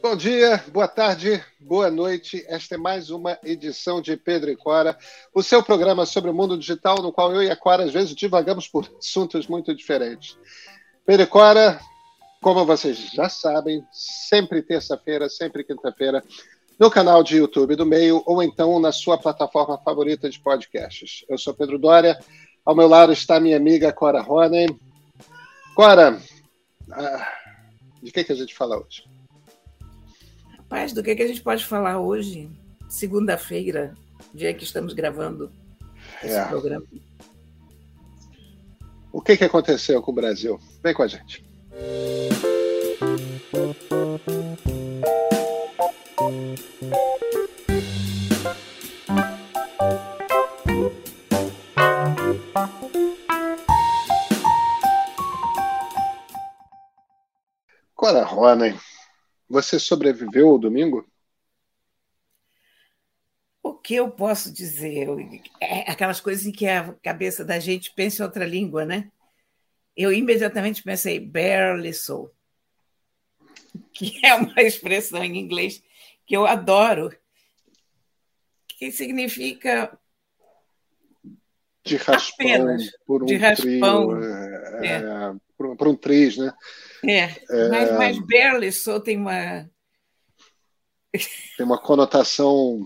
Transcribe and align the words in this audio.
Bom 0.00 0.14
dia, 0.14 0.62
boa 0.72 0.86
tarde, 0.86 1.44
boa 1.58 1.90
noite. 1.90 2.44
Esta 2.46 2.76
é 2.76 2.78
mais 2.78 3.10
uma 3.10 3.36
edição 3.42 4.00
de 4.00 4.16
Pedro 4.16 4.48
e 4.48 4.56
Cora, 4.56 4.96
o 5.34 5.42
seu 5.42 5.60
programa 5.60 6.06
sobre 6.06 6.30
o 6.30 6.34
mundo 6.34 6.56
digital, 6.56 7.02
no 7.02 7.12
qual 7.12 7.34
eu 7.34 7.42
e 7.42 7.50
a 7.50 7.56
Cora 7.56 7.82
às 7.82 7.92
vezes 7.92 8.14
divagamos 8.14 8.68
por 8.68 8.88
assuntos 8.96 9.48
muito 9.48 9.74
diferentes. 9.74 10.38
Pedro 11.04 11.24
e 11.24 11.26
Cora, 11.26 11.80
como 12.40 12.64
vocês 12.64 13.10
já 13.12 13.28
sabem, 13.28 13.84
sempre 13.90 14.62
terça-feira, 14.62 15.28
sempre 15.28 15.64
quinta-feira, 15.64 16.22
no 16.78 16.88
canal 16.88 17.24
de 17.24 17.38
YouTube 17.38 17.74
do 17.74 17.84
Meio 17.84 18.22
ou 18.24 18.40
então 18.40 18.78
na 18.78 18.92
sua 18.92 19.18
plataforma 19.18 19.78
favorita 19.78 20.30
de 20.30 20.38
podcasts. 20.38 21.24
Eu 21.28 21.36
sou 21.36 21.52
Pedro 21.52 21.76
Dória, 21.76 22.16
ao 22.64 22.74
meu 22.74 22.86
lado 22.86 23.12
está 23.12 23.40
minha 23.40 23.56
amiga 23.56 23.92
Cora 23.92 24.22
Rony. 24.22 24.68
Cora, 25.74 26.22
ah, 26.92 27.32
de 28.00 28.12
que, 28.12 28.22
que 28.22 28.32
a 28.32 28.36
gente 28.36 28.54
fala 28.54 28.78
hoje? 28.78 29.17
Rapaz, 30.70 30.92
do 30.92 31.02
que, 31.02 31.16
que 31.16 31.22
a 31.22 31.26
gente 31.26 31.40
pode 31.40 31.64
falar 31.64 31.98
hoje? 31.98 32.50
Segunda-feira, 32.90 33.94
dia 34.34 34.52
que 34.52 34.64
estamos 34.64 34.92
gravando 34.92 35.50
esse 36.22 36.36
é. 36.36 36.44
programa. 36.44 36.84
O 39.10 39.22
que, 39.22 39.38
que 39.38 39.44
aconteceu 39.44 40.02
com 40.02 40.12
o 40.12 40.14
Brasil? 40.14 40.60
Vem 40.82 40.92
com 40.92 41.02
a 41.02 41.06
gente. 41.06 41.42
Cora 57.94 58.22
Rony, 58.22 58.78
você 59.48 59.78
sobreviveu 59.78 60.48
ao 60.48 60.58
domingo? 60.58 61.08
O 63.62 63.74
que 63.74 63.94
eu 63.94 64.10
posso 64.10 64.52
dizer? 64.52 65.08
É 65.60 65.90
aquelas 65.90 66.20
coisas 66.20 66.46
em 66.46 66.52
que 66.52 66.66
a 66.66 66.92
cabeça 67.02 67.44
da 67.44 67.58
gente 67.58 67.92
pensa 67.94 68.22
em 68.22 68.26
outra 68.26 68.44
língua, 68.44 68.84
né? 68.84 69.10
Eu 69.96 70.12
imediatamente 70.12 70.82
pensei, 70.82 71.18
barely 71.18 71.92
so, 71.92 72.30
que 73.92 74.18
é 74.24 74.34
uma 74.34 74.62
expressão 74.62 75.24
em 75.24 75.38
inglês 75.38 75.82
que 76.26 76.36
eu 76.36 76.46
adoro, 76.46 77.10
que 78.68 78.92
significa 78.92 79.98
de 81.84 81.96
raspão 81.96 82.46
Apenas, 82.46 82.90
por 83.06 83.22
um 83.22 83.26
de 83.26 83.36
raspão. 83.36 84.08
Trio, 84.08 84.24
é, 84.84 84.86
é. 84.86 85.47
Por, 85.58 85.88
um 85.88 85.96
triz, 85.96 86.38
né? 86.38 86.54
É, 87.04 87.24
é, 87.50 87.68
mas, 87.68 87.92
mas 87.98 88.18
barely 88.20 88.72
so 88.72 89.00
tem 89.00 89.18
uma 89.18 89.68
tem 91.56 91.66
uma 91.66 91.78
conotação 91.78 92.80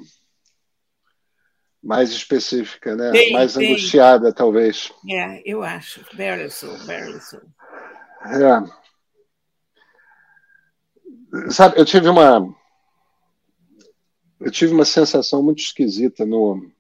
mais 1.83 2.11
específica, 2.11 2.95
né? 2.97 3.11
Tem, 3.11 3.33
mais 3.33 3.55
tem. 3.55 3.69
angustiada, 3.69 4.33
talvez. 4.33 4.93
É, 5.11 5.43
eu 5.45 5.63
acho. 5.63 6.05
Barely 6.17 6.51
so, 6.51 6.67
barely 6.87 7.21
so. 7.21 7.41
É. 8.25 8.65
Sabe, 11.51 11.79
eu 11.79 11.85
tive 11.85 12.09
uma 12.09 12.55
eu 14.39 14.51
tive 14.51 14.73
uma 14.73 14.85
sensação 14.85 15.43
muito 15.43 15.61
esquisita 15.61 16.27
no 16.27 16.71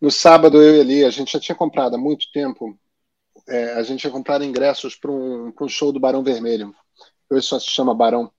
no 0.00 0.10
sábado 0.10 0.62
eu 0.62 0.76
e 0.76 0.80
ali 0.80 1.04
a 1.04 1.10
gente 1.10 1.32
já 1.32 1.40
tinha 1.40 1.56
comprado 1.56 1.96
há 1.96 1.98
muito 1.98 2.30
tempo 2.30 2.78
é, 3.48 3.72
a 3.74 3.82
gente 3.82 4.00
tinha 4.00 4.12
comprado 4.12 4.44
ingressos 4.44 4.96
para 4.96 5.10
um, 5.10 5.52
um 5.60 5.68
show 5.68 5.92
do 5.92 6.00
Barão 6.00 6.22
Vermelho 6.22 6.74
hoje 7.30 7.46
só 7.46 7.58
se 7.58 7.70
chama 7.70 7.94
Barão 7.94 8.32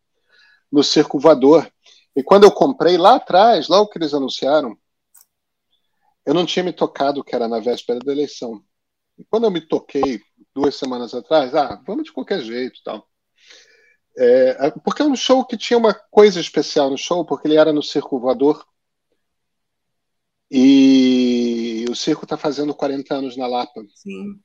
no 0.71 0.83
Circo 0.83 1.19
Voador 1.19 1.71
e 2.15 2.23
quando 2.23 2.43
eu 2.43 2.51
comprei 2.51 2.97
lá 2.97 3.15
atrás 3.15 3.67
logo 3.67 3.89
que 3.89 3.97
eles 3.97 4.13
anunciaram 4.13 4.77
eu 6.25 6.33
não 6.33 6.45
tinha 6.45 6.63
me 6.63 6.73
tocado 6.73 7.23
que 7.23 7.35
era 7.35 7.47
na 7.47 7.59
véspera 7.59 7.99
da 7.99 8.11
eleição 8.11 8.63
e 9.17 9.23
quando 9.25 9.45
eu 9.45 9.51
me 9.51 9.61
toquei 9.61 10.21
duas 10.53 10.75
semanas 10.75 11.13
atrás 11.13 11.53
ah 11.55 11.81
vamos 11.85 12.05
de 12.05 12.11
qualquer 12.11 12.41
jeito 12.41 12.79
tal 12.83 13.09
é, 14.21 14.69
porque 14.83 15.01
é 15.01 15.05
um 15.05 15.15
show 15.15 15.45
que 15.45 15.55
tinha 15.55 15.77
uma 15.77 15.93
coisa 15.93 16.41
especial 16.41 16.89
no 16.89 16.97
show, 16.97 17.23
porque 17.23 17.47
ele 17.47 17.55
era 17.55 17.71
no 17.71 17.81
Circo 17.81 18.19
Voador. 18.19 18.65
E 20.51 21.85
o 21.89 21.95
circo 21.95 22.25
está 22.25 22.35
fazendo 22.35 22.73
40 22.73 23.13
anos 23.15 23.37
na 23.37 23.47
Lapa. 23.47 23.81
Sim. 23.95 24.41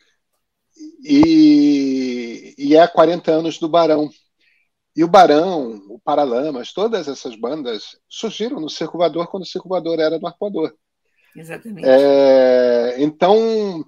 E, 1.04 2.54
e 2.56 2.76
é 2.76 2.86
40 2.86 3.30
anos 3.30 3.58
do 3.58 3.68
Barão. 3.68 4.10
E 4.96 5.02
o 5.02 5.08
Barão, 5.08 5.82
o 5.88 5.98
Paralamas, 5.98 6.72
todas 6.72 7.08
essas 7.08 7.34
bandas 7.34 7.96
surgiram 8.08 8.60
no 8.60 8.70
Circo 8.70 8.98
Voador 8.98 9.26
quando 9.28 9.42
o 9.42 9.46
Circo 9.46 9.68
Voador 9.68 9.98
era 9.98 10.18
no 10.18 10.26
Arpoador. 10.26 10.72
Exatamente. 11.36 11.84
É, 11.84 12.94
então, 13.02 13.84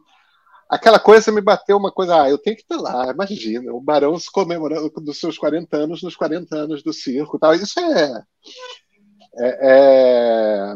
aquela 0.68 0.98
coisa 0.98 1.30
me 1.30 1.40
bateu 1.40 1.76
uma 1.76 1.92
coisa, 1.92 2.22
ah, 2.22 2.28
eu 2.28 2.38
tenho 2.38 2.56
que 2.56 2.62
estar 2.62 2.76
lá, 2.76 3.12
imagina, 3.12 3.72
o 3.72 3.80
Barão 3.80 4.18
se 4.18 4.30
comemorando 4.30 4.90
dos 5.00 5.20
seus 5.20 5.38
40 5.38 5.76
anos 5.76 6.02
nos 6.02 6.16
40 6.16 6.56
anos 6.56 6.82
do 6.82 6.92
circo 6.92 7.38
tal. 7.38 7.54
Isso 7.54 7.78
é. 7.78 8.22
é, 9.38 9.58
é 9.62 10.74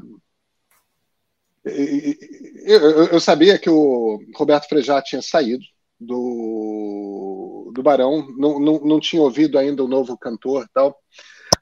eu, 2.65 3.06
eu, 3.06 3.20
sabia 3.20 3.59
que 3.59 3.69
o 3.69 4.20
Roberto 4.37 4.69
Frejá 4.69 5.03
tinha 5.03 5.20
saído 5.20 5.65
do, 6.00 7.71
do 7.75 7.83
Barão, 7.83 8.27
não, 8.37 8.59
não, 8.59 8.81
não 8.81 9.00
tinha 9.00 9.22
ouvido 9.22 9.59
ainda 9.59 9.84
o 9.84 9.88
novo 9.88 10.16
cantor 10.16 10.69
tal. 10.72 10.99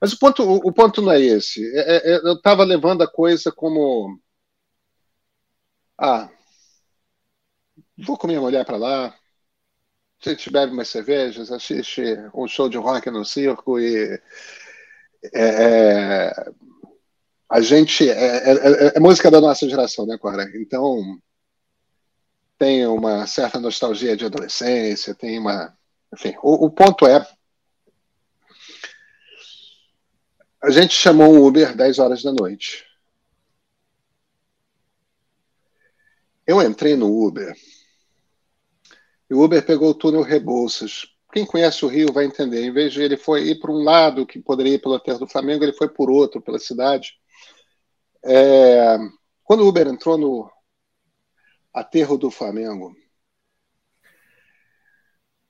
Mas 0.00 0.12
o 0.12 0.18
ponto, 0.18 0.42
o, 0.42 0.72
ponto 0.72 1.02
não 1.02 1.12
é 1.12 1.20
esse. 1.20 1.64
É, 1.76 2.12
é, 2.12 2.16
eu 2.18 2.34
estava 2.34 2.62
levando 2.64 3.02
a 3.02 3.10
coisa 3.10 3.50
como. 3.50 4.20
Ah, 5.98 6.30
vou 7.98 8.16
com 8.16 8.28
minha 8.28 8.40
mulher 8.40 8.64
para 8.64 8.76
lá, 8.76 9.08
a 9.08 10.28
gente 10.28 10.50
bebe 10.50 10.72
umas 10.72 10.88
cervejas, 10.88 11.50
assiste 11.50 12.02
um 12.34 12.46
show 12.46 12.68
de 12.68 12.76
rock 12.76 13.10
no 13.10 13.24
circo 13.24 13.78
e 13.80 14.20
é, 15.34 16.30
é 16.30 16.32
a 17.50 17.60
gente 17.60 18.08
é, 18.08 18.12
é, 18.12 18.52
é, 18.52 18.92
é, 18.96 19.00
música 19.00 19.30
da 19.30 19.40
nossa 19.40 19.68
geração, 19.68 20.06
né, 20.06 20.18
Cora? 20.18 20.44
Então 20.56 21.18
tem 22.58 22.86
uma 22.86 23.26
certa 23.26 23.60
nostalgia 23.60 24.16
de 24.16 24.24
adolescência, 24.24 25.14
tem 25.14 25.38
uma, 25.38 25.76
enfim, 26.12 26.34
o, 26.42 26.66
o 26.66 26.70
ponto 26.70 27.06
é 27.06 27.24
a 30.60 30.70
gente 30.70 30.92
chamou 30.92 31.32
um 31.32 31.46
Uber 31.46 31.76
10 31.76 31.98
horas 32.00 32.22
da 32.22 32.32
noite. 32.32 32.84
Eu 36.44 36.60
entrei 36.60 36.96
no 36.96 37.24
Uber 37.24 37.54
e 39.30 39.34
o 39.34 39.40
Uber 39.40 39.64
pegou 39.64 39.90
o 39.90 39.94
túnel 39.94 40.22
Rebouças. 40.22 41.06
Quem 41.32 41.46
conhece 41.46 41.84
o 41.84 41.88
Rio 41.88 42.12
vai 42.12 42.24
entender. 42.24 42.64
Em 42.64 42.72
vez 42.72 42.92
de 42.92 43.02
ele 43.02 43.16
foi 43.16 43.42
ir 43.48 43.60
para 43.60 43.70
um 43.70 43.84
lado 43.84 44.26
que 44.26 44.40
poderia 44.40 44.74
ir 44.74 44.80
pelo 44.80 44.94
aterro 44.94 45.20
do 45.20 45.28
Flamengo, 45.28 45.62
ele 45.62 45.74
foi 45.74 45.88
por 45.88 46.10
outro, 46.10 46.40
pela 46.40 46.58
cidade. 46.58 47.12
É... 48.24 48.96
Quando 49.44 49.60
o 49.60 49.68
Uber 49.68 49.86
entrou 49.86 50.18
no 50.18 50.50
aterro 51.78 52.18
do 52.18 52.30
Flamengo, 52.30 52.96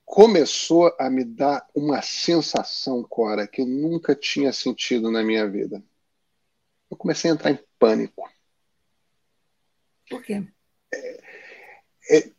começou 0.05 0.95
a 0.99 1.11
me 1.11 1.25
dar 1.25 1.67
uma 1.75 2.01
sensação, 2.03 3.03
Cora, 3.05 3.47
que 3.47 3.61
eu 3.61 3.67
nunca 3.67 4.15
tinha 4.15 4.53
sentido 4.53 5.11
na 5.11 5.23
minha 5.23 5.49
vida. 5.49 5.83
Eu 6.91 6.97
comecei 6.97 7.31
a 7.31 7.35
entrar 7.35 7.51
em 7.51 7.59
pânico. 7.79 8.29
Por 10.09 10.23
quê? 10.23 10.43
É, 10.95 11.23
é, 12.11 12.33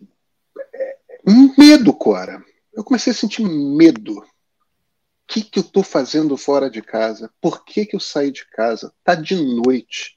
Medo, 1.58 1.94
Cora. 1.94 2.44
Eu 2.74 2.84
comecei 2.84 3.12
a 3.12 3.16
sentir 3.16 3.44
medo. 3.44 4.18
O 4.18 4.26
que, 5.28 5.44
que 5.44 5.60
eu 5.60 5.64
estou 5.64 5.84
fazendo 5.84 6.36
fora 6.36 6.70
de 6.70 6.82
casa? 6.82 7.32
Por 7.40 7.64
que, 7.64 7.86
que 7.86 7.96
eu 7.96 8.00
saí 8.00 8.32
de 8.32 8.48
casa? 8.50 8.92
Tá 9.04 9.14
de 9.14 9.36
noite. 9.36 10.16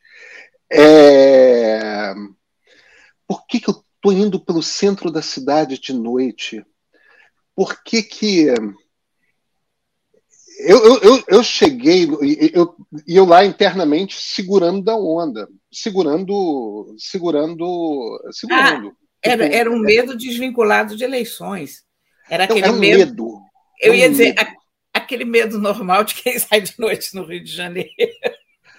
É... 0.73 2.15
Por 3.33 3.47
que, 3.47 3.59
que 3.59 3.71
eu 3.71 3.83
estou 3.97 4.13
indo 4.13 4.39
pelo 4.39 4.63
centro 4.63 5.11
da 5.11 5.23
cidade 5.23 5.79
de 5.79 5.95
noite? 5.95 6.63
Por 7.57 7.83
que 7.83 8.03
que... 8.03 8.49
Eu, 10.59 11.01
eu, 11.01 11.25
eu, 11.27 11.43
cheguei 11.43 12.07
e 12.23 12.53
eu, 12.53 12.77
eu 13.09 13.25
lá 13.25 13.43
internamente 13.43 14.21
segurando 14.21 14.83
da 14.83 14.95
onda, 14.95 15.49
segurando, 15.73 16.95
segurando, 16.99 18.23
segurando. 18.31 18.89
Ah 18.91 19.03
era, 19.23 19.47
era 19.47 19.71
um 19.71 19.79
medo 19.79 20.15
desvinculado 20.15 20.95
de 20.95 21.03
eleições. 21.03 21.85
Era 22.29 22.45
aquele 22.45 22.61
era 22.61 22.71
um 22.71 22.79
medo, 22.79 22.99
medo. 22.99 23.41
Eu 23.81 23.95
ia 23.95 24.11
dizer, 24.11 24.35
medo. 24.35 24.51
aquele 24.93 25.25
medo 25.25 25.59
normal 25.59 26.05
de 26.05 26.17
quem 26.17 26.37
sai 26.39 26.61
de 26.61 26.75
noite 26.79 27.15
no 27.15 27.25
Rio 27.25 27.43
de 27.43 27.51
Janeiro. 27.51 27.89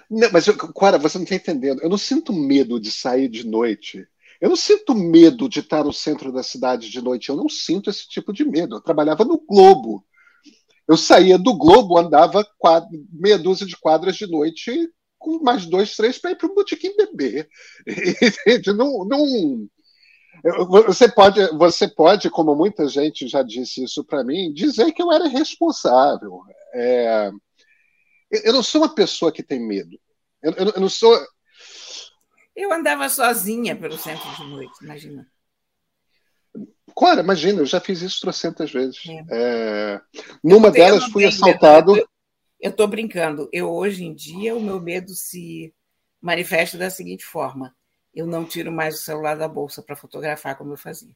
Não, 0.07 0.29
mas, 0.31 0.47
Cora, 0.75 0.99
você 0.99 1.17
não 1.17 1.23
está 1.23 1.35
entendendo. 1.35 1.81
Eu 1.81 1.89
não 1.89 1.97
sinto 1.97 2.31
medo 2.31 2.79
de 2.79 2.91
sair 2.91 3.27
de 3.27 3.47
noite. 3.47 4.07
Eu 4.43 4.49
não 4.49 4.57
sinto 4.57 4.93
medo 4.93 5.47
de 5.47 5.61
estar 5.61 5.85
no 5.85 5.93
centro 5.93 6.29
da 6.29 6.43
cidade 6.43 6.89
de 6.89 7.01
noite. 7.01 7.29
Eu 7.29 7.37
não 7.37 7.47
sinto 7.47 7.89
esse 7.89 8.05
tipo 8.09 8.33
de 8.33 8.43
medo. 8.43 8.75
Eu 8.75 8.81
trabalhava 8.81 9.23
no 9.23 9.39
Globo. 9.39 10.05
Eu 10.85 10.97
saía 10.97 11.37
do 11.37 11.53
Globo, 11.53 11.97
andava 11.97 12.45
quadra, 12.57 12.89
meia 13.09 13.37
dúzia 13.37 13.65
de 13.65 13.77
quadras 13.77 14.17
de 14.17 14.27
noite 14.27 14.89
com 15.17 15.41
mais 15.41 15.65
dois, 15.65 15.95
três 15.95 16.17
para 16.17 16.31
ir 16.31 16.35
para 16.35 16.51
o 16.51 16.53
botequim 16.53 16.93
beber. 16.97 17.47
não, 18.75 19.05
não, 19.05 19.69
você 20.87 21.07
pode, 21.09 21.39
você 21.55 21.87
pode, 21.87 22.29
como 22.29 22.53
muita 22.53 22.85
gente 22.89 23.29
já 23.29 23.41
disse 23.41 23.81
isso 23.81 24.03
para 24.03 24.25
mim, 24.25 24.51
dizer 24.53 24.91
que 24.91 25.01
eu 25.01 25.09
era 25.09 25.29
responsável. 25.29 26.41
É, 26.73 27.31
eu 28.43 28.51
não 28.51 28.61
sou 28.61 28.81
uma 28.81 28.93
pessoa 28.93 29.31
que 29.31 29.41
tem 29.41 29.65
medo. 29.65 29.97
Eu, 30.43 30.51
eu, 30.51 30.69
eu, 30.75 30.81
não 30.81 30.89
sou. 30.89 31.17
Eu 32.55 32.71
andava 32.71 33.09
sozinha 33.09 33.75
pelo 33.75 33.97
centro 33.97 34.29
de 34.35 34.43
noite, 34.43 34.73
imagina. 34.83 35.27
Claro, 36.95 37.21
imagina, 37.21 37.61
eu 37.61 37.65
já 37.65 37.79
fiz 37.79 38.01
isso 38.01 38.21
trocentas 38.21 38.71
vezes. 38.71 39.01
É. 39.07 39.25
É, 39.31 40.01
numa 40.43 40.69
delas 40.69 41.05
fui 41.05 41.25
assaltado. 41.25 41.97
Eu 42.61 42.69
estou 42.69 42.87
brincando. 42.87 43.49
Eu, 43.51 43.71
hoje 43.71 44.03
em 44.03 44.13
dia, 44.13 44.55
o 44.55 44.61
meu 44.61 44.79
medo 44.79 45.13
se 45.15 45.73
manifesta 46.21 46.77
da 46.77 46.91
seguinte 46.91 47.25
forma: 47.25 47.75
eu 48.13 48.27
não 48.27 48.45
tiro 48.45 48.71
mais 48.71 48.95
o 48.95 49.03
celular 49.03 49.35
da 49.35 49.47
bolsa 49.47 49.81
para 49.81 49.95
fotografar 49.95 50.55
como 50.55 50.73
eu 50.73 50.77
fazia. 50.77 51.15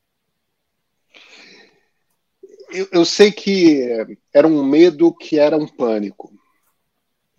Eu, 2.71 2.87
eu, 2.91 3.05
sei 3.05 3.31
que 3.31 4.17
era 4.33 4.47
um 4.47 4.63
medo 4.63 5.13
que 5.13 5.39
era 5.39 5.55
um 5.55 5.67
pânico. 5.67 6.33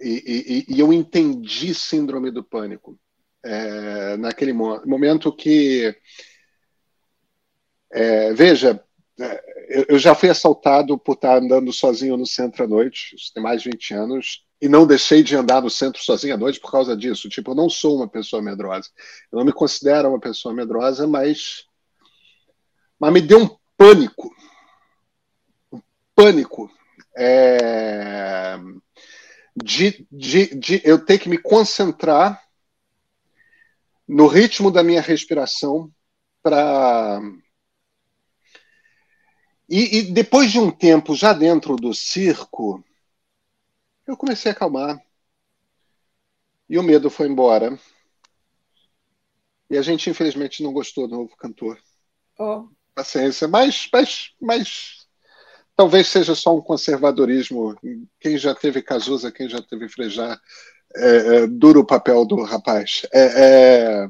E, 0.00 0.64
e, 0.68 0.74
e 0.76 0.80
eu 0.80 0.92
entendi 0.92 1.74
síndrome 1.74 2.30
do 2.30 2.42
pânico 2.42 2.98
é, 3.48 4.16
naquele 4.18 4.52
momento 4.52 5.32
que. 5.32 5.96
É, 7.90 8.34
veja, 8.34 8.84
é, 9.18 9.84
eu 9.88 9.98
já 9.98 10.14
fui 10.14 10.28
assaltado 10.28 10.98
por 10.98 11.14
estar 11.14 11.38
andando 11.38 11.72
sozinho 11.72 12.18
no 12.18 12.26
centro 12.26 12.64
à 12.64 12.66
noite, 12.66 13.16
isso 13.16 13.32
tem 13.32 13.42
mais 13.42 13.62
de 13.62 13.70
20 13.70 13.94
anos, 13.94 14.44
e 14.60 14.68
não 14.68 14.86
deixei 14.86 15.22
de 15.22 15.34
andar 15.34 15.62
no 15.62 15.70
centro 15.70 16.02
sozinho 16.02 16.34
à 16.34 16.36
noite 16.36 16.60
por 16.60 16.70
causa 16.70 16.94
disso. 16.94 17.28
Tipo, 17.28 17.52
eu 17.52 17.54
não 17.54 17.70
sou 17.70 17.96
uma 17.96 18.08
pessoa 18.08 18.42
medrosa. 18.42 18.90
Eu 19.32 19.38
não 19.38 19.46
me 19.46 19.52
considero 19.52 20.10
uma 20.10 20.20
pessoa 20.20 20.52
medrosa, 20.52 21.06
mas, 21.06 21.64
mas 22.98 23.12
me 23.12 23.22
deu 23.22 23.38
um 23.38 23.56
pânico. 23.76 24.30
Um 25.72 25.80
pânico. 26.14 26.70
É... 27.16 28.58
De, 29.56 30.06
de, 30.12 30.54
de 30.54 30.82
eu 30.84 31.04
ter 31.04 31.18
que 31.18 31.28
me 31.28 31.38
concentrar 31.38 32.47
no 34.08 34.26
ritmo 34.26 34.70
da 34.70 34.82
minha 34.82 35.02
respiração 35.02 35.92
para. 36.42 37.20
E, 39.68 39.98
e 39.98 40.02
depois 40.02 40.50
de 40.50 40.58
um 40.58 40.70
tempo 40.70 41.14
já 41.14 41.34
dentro 41.34 41.76
do 41.76 41.92
circo, 41.92 42.82
eu 44.06 44.16
comecei 44.16 44.50
a 44.50 44.54
acalmar. 44.54 44.98
E 46.66 46.78
o 46.78 46.82
medo 46.82 47.10
foi 47.10 47.28
embora. 47.28 47.78
E 49.70 49.76
a 49.76 49.82
gente, 49.82 50.08
infelizmente, 50.08 50.62
não 50.62 50.72
gostou 50.72 51.06
do 51.06 51.16
novo 51.16 51.36
cantor. 51.36 51.78
Oh. 52.38 52.68
Paciência. 52.94 53.46
Mas, 53.46 53.88
mas, 53.92 54.32
mas 54.40 55.06
talvez 55.76 56.08
seja 56.08 56.34
só 56.34 56.56
um 56.56 56.62
conservadorismo. 56.62 57.78
Quem 58.18 58.38
já 58.38 58.54
teve 58.54 58.80
Cazuza, 58.80 59.30
quem 59.30 59.48
já 59.48 59.60
teve 59.60 59.88
Frejá, 59.88 60.40
é, 60.96 61.16
é, 61.36 61.46
duro 61.46 61.80
o 61.80 61.86
papel 61.86 62.24
do 62.24 62.42
rapaz. 62.42 63.06
É, 63.12 64.04
é... 64.04 64.08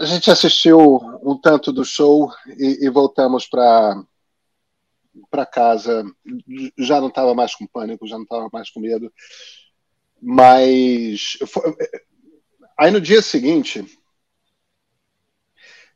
A 0.00 0.04
gente 0.04 0.30
assistiu 0.30 0.78
um 1.22 1.38
tanto 1.40 1.72
do 1.72 1.84
show 1.84 2.30
e, 2.58 2.86
e 2.86 2.90
voltamos 2.90 3.46
para 3.46 4.02
para 5.30 5.46
casa, 5.46 6.04
já 6.76 7.00
não 7.00 7.06
estava 7.06 7.34
mais 7.34 7.54
com 7.54 7.68
pânico, 7.68 8.06
já 8.06 8.16
não 8.16 8.24
estava 8.24 8.48
mais 8.52 8.68
com 8.70 8.80
medo. 8.80 9.12
Mas 10.20 11.38
foi... 11.46 11.72
aí 12.76 12.90
no 12.90 13.00
dia 13.00 13.22
seguinte, 13.22 13.84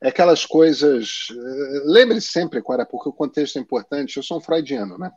é 0.00 0.08
aquelas 0.08 0.46
coisas. 0.46 1.28
Lembre-se 1.84 2.28
sempre, 2.28 2.62
Cora, 2.62 2.86
porque 2.86 3.08
o 3.08 3.12
contexto 3.12 3.58
é 3.58 3.60
importante. 3.60 4.16
Eu 4.16 4.22
sou 4.22 4.38
um 4.38 4.40
freudiano, 4.40 4.96
né? 4.96 5.10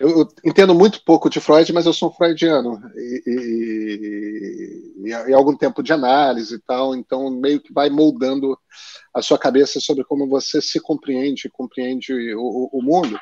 Eu, 0.00 0.26
entendo 0.42 0.74
muito 0.74 1.04
pouco 1.04 1.28
de 1.28 1.40
Freud, 1.40 1.70
mas 1.74 1.84
eu 1.84 1.92
sou 1.92 2.10
freudiano 2.10 2.80
e, 2.96 3.22
e, 3.26 5.04
e, 5.04 5.10
e, 5.10 5.34
algum 5.34 5.54
tempo 5.54 5.82
de 5.82 5.92
análise 5.92 6.54
e 6.54 6.58
tal, 6.58 6.96
então 6.96 7.30
meio 7.30 7.60
que 7.60 7.70
vai 7.70 7.90
moldando 7.90 8.58
a 9.12 9.20
sua 9.20 9.38
cabeça 9.38 9.78
sobre 9.78 10.02
como 10.02 10.26
você 10.26 10.62
se 10.62 10.80
compreende, 10.80 11.50
compreende 11.50 12.34
o, 12.34 12.70
o 12.72 12.82
mundo. 12.82 13.20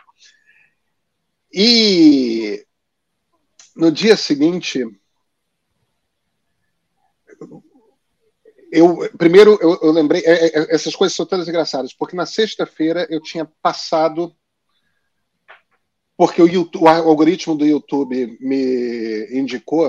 E 1.53 2.65
no 3.75 3.91
dia 3.91 4.17
seguinte, 4.17 4.85
eu 8.71 9.11
primeiro 9.19 9.59
eu, 9.61 9.81
eu 9.83 9.91
lembrei 9.91 10.23
é, 10.25 10.47
é, 10.47 10.75
essas 10.75 10.95
coisas 10.95 11.17
são 11.17 11.27
todas 11.27 11.49
engraçadas 11.49 11.93
porque 11.93 12.15
na 12.15 12.27
sexta-feira 12.27 13.05
eu 13.11 13.21
tinha 13.21 13.51
passado 13.61 14.33
porque 16.19 16.43
o, 16.43 16.49
YouTube, 16.49 16.83
o 16.83 16.89
algoritmo 16.89 17.55
do 17.55 17.65
YouTube 17.65 18.37
me 18.41 19.29
indicou. 19.31 19.87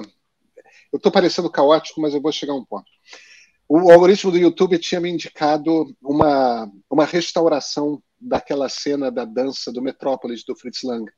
Eu 0.94 0.98
estou 0.98 1.12
parecendo 1.12 1.50
caótico, 1.50 2.00
mas 2.00 2.14
eu 2.14 2.22
vou 2.22 2.32
chegar 2.32 2.54
a 2.54 2.56
um 2.56 2.64
ponto. 2.64 2.86
O 3.68 3.92
algoritmo 3.92 4.32
do 4.32 4.38
YouTube 4.38 4.78
tinha 4.78 5.02
me 5.02 5.10
indicado 5.10 5.92
uma, 6.00 6.72
uma 6.88 7.04
restauração 7.04 8.00
daquela 8.22 8.70
cena 8.70 9.12
da 9.12 9.26
dança 9.26 9.72
do 9.72 9.82
Metrópolis 9.82 10.44
do 10.44 10.56
Fritz 10.56 10.84
Lang. 10.84 11.12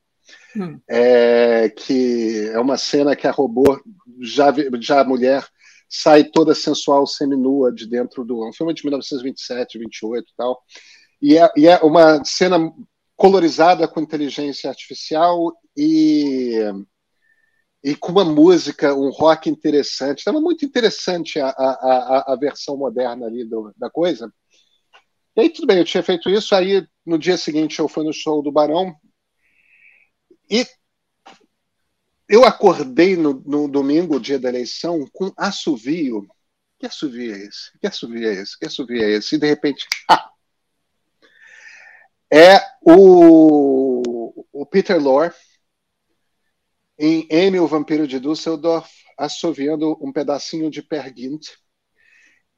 Hum. 0.56 0.80
É, 0.90 1.68
que 1.70 2.50
é 2.54 2.60
uma 2.60 2.78
cena 2.78 3.14
que 3.14 3.28
a 3.28 3.32
robô, 3.32 3.82
já, 4.22 4.48
já 4.80 5.04
mulher, 5.04 5.46
sai 5.90 6.24
toda 6.24 6.56
sensual, 6.56 7.06
seminua 7.06 7.70
de 7.74 7.86
dentro 7.86 8.24
do. 8.24 8.46
É 8.46 8.50
um 8.50 8.54
filme 8.54 8.74
de 8.74 8.86
1927, 8.86 9.78
28 9.78 10.24
e 10.24 10.36
tal. 10.38 10.62
E 11.22 11.38
é, 11.38 11.52
e 11.58 11.68
é 11.68 11.78
uma 11.80 12.24
cena 12.24 12.58
colorizada 13.22 13.88
com 13.88 14.02
inteligência 14.02 14.68
artificial 14.68 15.56
e, 15.78 16.56
e 17.84 17.96
com 17.96 18.12
uma 18.12 18.26
música, 18.26 18.96
um 18.96 19.12
rock 19.12 19.48
interessante. 19.48 20.18
Estava 20.18 20.42
muito 20.42 20.66
interessante 20.66 21.40
a, 21.40 21.50
a, 21.50 22.34
a, 22.34 22.36
versão 22.36 22.76
moderna 22.76 23.28
ali 23.28 23.46
do, 23.46 23.72
da 23.78 23.92
coisa. 23.92 24.34
E 25.36 25.42
aí, 25.42 25.50
tudo 25.52 25.68
bem, 25.68 25.78
eu 25.78 25.86
tinha 25.86 26.02
feito 26.02 26.32
isso. 26.32 26.56
Aí, 26.56 26.84
no 27.06 27.20
dia 27.20 27.38
seguinte, 27.38 27.78
eu 27.78 27.88
fui 27.88 28.04
no 28.04 28.12
show 28.12 28.42
do 28.42 28.52
Barão. 28.52 28.92
E 30.50 30.66
eu 32.28 32.44
acordei 32.44 33.16
no, 33.16 33.34
no 33.46 33.68
domingo, 33.68 34.20
dia 34.20 34.40
da 34.40 34.50
eleição, 34.50 35.06
com 35.14 35.32
assovio. 35.38 36.26
Que 36.80 36.88
assovio 36.88 37.36
é 37.36 37.38
esse? 37.38 37.78
Que 37.80 37.86
assovio 37.86 38.28
é 38.28 38.34
esse? 38.34 38.58
Que 38.58 38.66
assovio 38.66 39.04
é 39.04 39.12
esse? 39.12 39.36
E, 39.36 39.38
de 39.38 39.46
repente, 39.46 39.86
ah, 40.10 40.31
é 42.32 42.62
o, 42.82 44.46
o 44.54 44.66
Peter 44.66 45.02
Lorre 45.02 45.34
em 46.98 47.28
M, 47.30 47.60
o 47.60 47.68
Vampiro 47.68 48.08
de 48.08 48.20
Dusseldorf, 48.20 48.90
assoviando 49.18 49.98
um 50.02 50.14
pedacinho 50.14 50.70
de 50.70 50.82
Per 50.82 51.14
Gynt. 51.14 51.48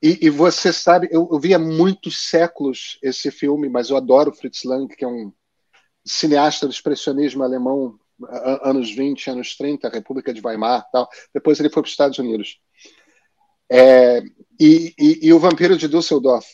E, 0.01 0.25
e 0.25 0.29
você 0.29 0.71
sabe, 0.73 1.07
eu, 1.11 1.29
eu 1.31 1.39
vi 1.39 1.53
há 1.53 1.59
muitos 1.59 2.29
séculos 2.29 2.99
esse 3.01 3.31
filme, 3.31 3.69
mas 3.69 3.89
eu 3.89 3.97
adoro 3.97 4.33
Fritz 4.33 4.63
Lang, 4.63 4.93
que 4.93 5.05
é 5.05 5.07
um 5.07 5.31
cineasta 6.05 6.67
do 6.67 6.73
expressionismo 6.73 7.41
alemão, 7.41 7.97
anos 8.63 8.91
20, 8.91 9.29
anos 9.29 9.55
30, 9.55 9.89
República 9.89 10.33
de 10.33 10.41
Weimar 10.45 10.85
tal. 10.91 11.09
Depois 11.33 11.59
ele 11.59 11.69
foi 11.69 11.81
para 11.81 11.87
os 11.87 11.91
Estados 11.93 12.19
Unidos. 12.19 12.59
É, 13.71 14.21
e, 14.59 14.93
e, 14.99 15.27
e, 15.27 15.33
o 15.33 15.39
Vampiro 15.39 15.77
de 15.77 15.87
Dusseldorf 15.87 16.45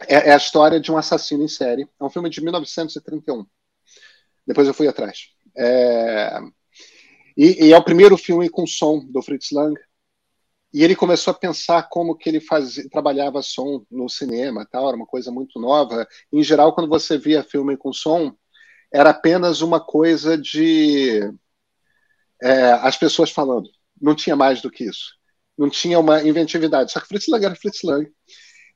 é, 0.00 0.30
é, 0.30 0.32
a 0.32 0.36
história 0.36 0.80
de 0.80 0.92
um 0.92 0.96
assassino 0.96 1.44
em 1.44 1.48
série. 1.48 1.88
É 2.00 2.04
um 2.04 2.10
filme 2.10 2.28
de 2.28 2.42
1931. 2.42 3.46
Depois 4.46 4.68
eu 4.68 4.74
fui 4.74 4.88
atrás. 4.88 5.30
É... 5.56 6.38
E, 7.36 7.66
e, 7.66 7.72
é 7.72 7.76
o 7.76 7.84
primeiro 7.84 8.16
filme 8.16 8.48
com 8.48 8.66
som 8.66 9.04
do 9.10 9.22
Fritz 9.22 9.50
Lang. 9.50 9.78
E 10.72 10.82
ele 10.84 10.96
começou 10.96 11.30
a 11.30 11.34
pensar 11.34 11.88
como 11.88 12.16
que 12.16 12.28
ele 12.28 12.40
fazia, 12.40 12.88
trabalhava 12.90 13.40
som 13.40 13.84
no 13.90 14.08
cinema, 14.08 14.66
tal, 14.70 14.88
era 14.88 14.96
uma 14.96 15.06
coisa 15.06 15.30
muito 15.30 15.58
nova. 15.58 16.06
Em 16.32 16.42
geral, 16.42 16.74
quando 16.74 16.88
você 16.88 17.16
via 17.16 17.42
filme 17.42 17.76
com 17.76 17.92
som, 17.92 18.36
era 18.92 19.10
apenas 19.10 19.62
uma 19.62 19.80
coisa 19.80 20.36
de 20.36 21.20
é, 22.42 22.72
as 22.72 22.96
pessoas 22.96 23.30
falando. 23.30 23.70
Não 24.00 24.14
tinha 24.14 24.36
mais 24.36 24.60
do 24.60 24.70
que 24.70 24.84
isso. 24.84 25.14
Não 25.56 25.70
tinha 25.70 25.98
uma 25.98 26.22
inventividade. 26.22 26.92
Só 26.92 27.00
que 27.00 27.08
Fritz 27.08 27.28
Lang 27.28 27.44
era 27.44 27.56
Fritz 27.56 27.82
Lang. 27.82 28.10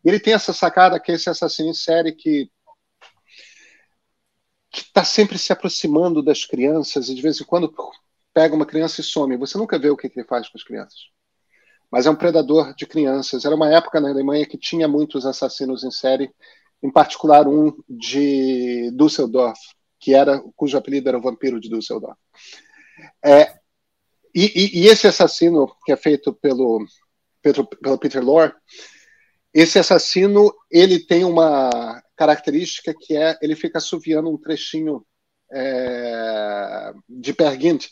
Ele 0.05 0.21
tem 0.21 0.35
essa 0.35 0.53
sacada 0.53 0.99
que 0.99 1.13
é 1.13 1.15
esse 1.15 1.29
assassino 1.29 1.71
em 1.71 1.75
série 1.75 2.13
que 2.13 2.51
que 4.71 4.83
está 4.83 5.03
sempre 5.03 5.37
se 5.37 5.53
aproximando 5.53 6.23
das 6.23 6.45
crianças 6.45 7.09
e 7.09 7.15
de 7.15 7.21
vez 7.21 7.41
em 7.41 7.45
quando 7.45 7.75
pega 8.33 8.55
uma 8.55 8.67
criança 8.67 9.01
e 9.01 9.05
some. 9.05 9.37
Você 9.37 9.59
nunca 9.59 9.79
vê 9.79 9.91
o 9.91 9.97
que, 9.97 10.09
que 10.09 10.21
ele 10.21 10.29
faz 10.29 10.49
com 10.49 10.57
as 10.57 10.65
crianças. 10.65 11.01
Mas 11.91 12.07
é 12.07 12.11
um 12.11 12.15
predador 12.15 12.73
de 12.77 12.87
crianças. 12.87 13.45
Era 13.45 13.55
uma 13.55 13.69
época 13.69 14.01
na 14.01 14.11
Alemanha 14.11 14.47
que 14.47 14.57
tinha 14.57 14.87
muitos 14.87 15.27
assassinos 15.27 15.83
em 15.83 15.91
série, 15.91 16.33
em 16.81 16.91
particular 16.91 17.49
um 17.49 17.77
de 17.89 18.93
Düsseldorf, 18.93 19.59
que 19.99 20.15
era 20.15 20.41
cujo 20.55 20.79
apelido 20.79 21.09
era 21.09 21.19
o 21.19 21.23
Vampiro 21.23 21.61
de 21.61 21.69
Düsseldorf. 21.69 22.17
É, 23.25 23.53
e, 24.33 24.45
e, 24.55 24.83
e, 24.83 24.87
esse 24.87 25.09
assassino 25.09 25.75
que 25.85 25.91
é 25.91 25.97
feito 25.97 26.33
pelo, 26.33 26.87
pelo, 27.43 27.67
pelo 27.67 27.99
Peter 27.99 28.25
Lorre, 28.25 28.53
esse 29.53 29.79
assassino 29.79 30.53
ele 30.71 30.99
tem 31.01 31.25
uma 31.25 32.03
característica 32.17 32.95
que 32.95 33.17
é 33.17 33.37
ele 33.43 33.57
fica 33.57 33.79
assoviando 33.79 34.31
um 34.31 34.39
trechinho 34.39 35.05
é, 35.53 36.93
de 37.09 37.33
Per 37.33 37.57
Gynt. 37.57 37.89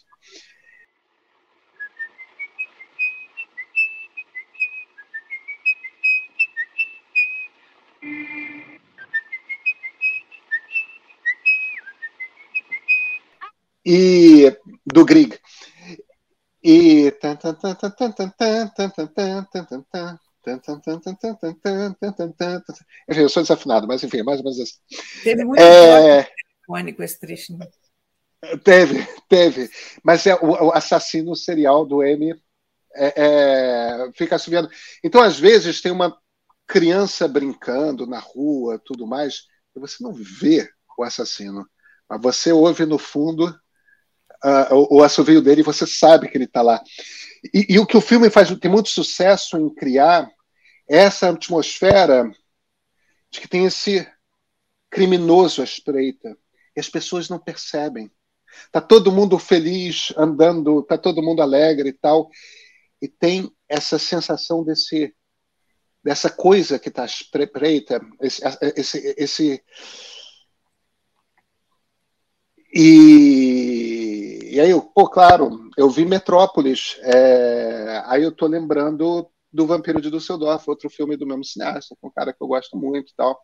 E 13.84 14.54
do 14.86 15.04
Grieg. 15.04 15.38
E 16.62 17.10
enfim, 23.08 23.20
eu 23.20 23.28
sou 23.28 23.42
desafinado, 23.42 23.86
mas 23.86 24.02
enfim, 24.02 24.22
mais 24.22 24.38
ou 24.38 24.44
menos 24.44 24.60
assim. 24.60 24.78
Teve 25.22 25.44
muito 25.44 25.60
é... 25.60 26.28
icônico 26.62 27.02
esse 27.02 27.18
trecho. 27.18 27.58
Teve, 28.62 29.06
teve. 29.28 29.70
Mas 30.02 30.26
é 30.26 30.34
o, 30.36 30.72
assassino 30.72 31.34
serial 31.34 31.84
do 31.84 32.02
M 32.02 32.34
é, 32.94 33.14
é, 33.16 34.10
fica 34.14 34.38
subindo. 34.38 34.68
Então, 35.02 35.20
às 35.20 35.38
vezes, 35.38 35.80
tem 35.80 35.92
uma 35.92 36.16
criança 36.66 37.26
brincando 37.26 38.06
na 38.06 38.18
rua, 38.18 38.80
tudo 38.84 39.06
mais, 39.06 39.44
e 39.74 39.80
você 39.80 40.02
não 40.02 40.12
vê 40.12 40.68
o 40.96 41.02
assassino, 41.02 41.66
mas 42.08 42.20
você 42.20 42.52
ouve 42.52 42.84
no 42.84 42.98
fundo 42.98 43.46
uh, 44.44 44.74
o, 44.74 44.98
o 44.98 45.02
assovio 45.02 45.40
dele 45.40 45.60
e 45.60 45.64
você 45.64 45.86
sabe 45.86 46.28
que 46.28 46.36
ele 46.36 46.44
está 46.44 46.62
lá. 46.62 46.82
E, 47.54 47.74
e, 47.74 47.78
o 47.78 47.86
que 47.86 47.96
o 47.96 48.00
filme 48.00 48.30
faz, 48.30 48.50
tem 48.58 48.70
muito 48.70 48.88
sucesso 48.88 49.56
em 49.56 49.72
criar 49.74 50.28
essa 50.88 51.28
atmosfera 51.30 52.30
de 53.30 53.40
que 53.40 53.48
tem 53.48 53.64
esse 53.64 54.06
criminoso 54.90 55.60
à 55.60 55.64
espreita. 55.64 56.36
E 56.74 56.80
as 56.80 56.88
pessoas 56.88 57.28
não 57.28 57.38
percebem. 57.38 58.10
Tá 58.72 58.80
todo 58.80 59.12
mundo 59.12 59.38
feliz, 59.38 60.12
andando, 60.16 60.82
tá 60.82 60.96
todo 60.96 61.22
mundo 61.22 61.42
alegre 61.42 61.90
e 61.90 61.92
tal. 61.92 62.30
E 63.00 63.06
tem 63.06 63.50
essa 63.68 63.98
sensação 63.98 64.64
desse 64.64 65.14
dessa 66.02 66.30
coisa 66.30 66.78
que 66.78 66.88
está 66.88 67.04
espreita, 67.04 68.00
esse, 68.22 68.40
esse, 68.76 69.14
esse 69.18 69.62
e, 72.72 74.50
e 74.52 74.60
aí, 74.60 74.70
pô, 74.94 75.08
claro, 75.08 75.70
eu 75.76 75.90
vi 75.90 76.04
Metrópolis, 76.04 76.98
é, 77.02 78.02
aí 78.06 78.22
eu 78.22 78.32
tô 78.32 78.46
lembrando 78.46 79.28
do 79.52 79.66
Vampiro 79.66 80.00
de 80.00 80.10
Düsseldorf, 80.10 80.68
outro 80.68 80.90
filme 80.90 81.16
do 81.16 81.26
mesmo 81.26 81.44
cineasta, 81.44 81.96
com 82.00 82.08
um 82.08 82.12
cara 82.12 82.32
que 82.32 82.42
eu 82.42 82.46
gosto 82.46 82.76
muito 82.76 83.10
e 83.10 83.14
tal. 83.14 83.40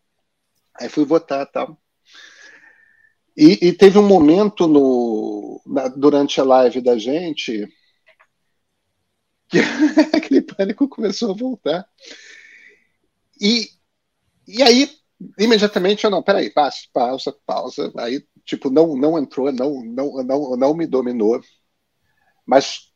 Aí 0.79 0.89
fui 0.89 1.05
votar 1.05 1.45
tal. 1.51 1.79
E, 3.35 3.67
e 3.67 3.73
teve 3.73 3.97
um 3.97 4.07
momento 4.07 4.67
no, 4.67 5.61
na, 5.65 5.87
durante 5.89 6.39
a 6.39 6.43
live 6.43 6.81
da 6.81 6.97
gente 6.97 7.67
que 9.49 9.59
aquele 10.15 10.41
pânico 10.41 10.87
começou 10.87 11.31
a 11.31 11.35
voltar. 11.35 11.87
E, 13.39 13.69
e 14.47 14.63
aí, 14.63 14.89
imediatamente, 15.37 16.03
eu 16.03 16.09
não, 16.09 16.23
peraí, 16.23 16.49
pausa, 16.49 16.77
pausa, 16.93 17.35
pausa. 17.45 17.93
Aí, 17.97 18.25
tipo, 18.45 18.69
não, 18.69 18.95
não 18.95 19.17
entrou, 19.17 19.51
não, 19.51 19.83
não, 19.83 20.23
não, 20.23 20.57
não 20.57 20.73
me 20.73 20.87
dominou. 20.87 21.41
Mas 22.45 22.93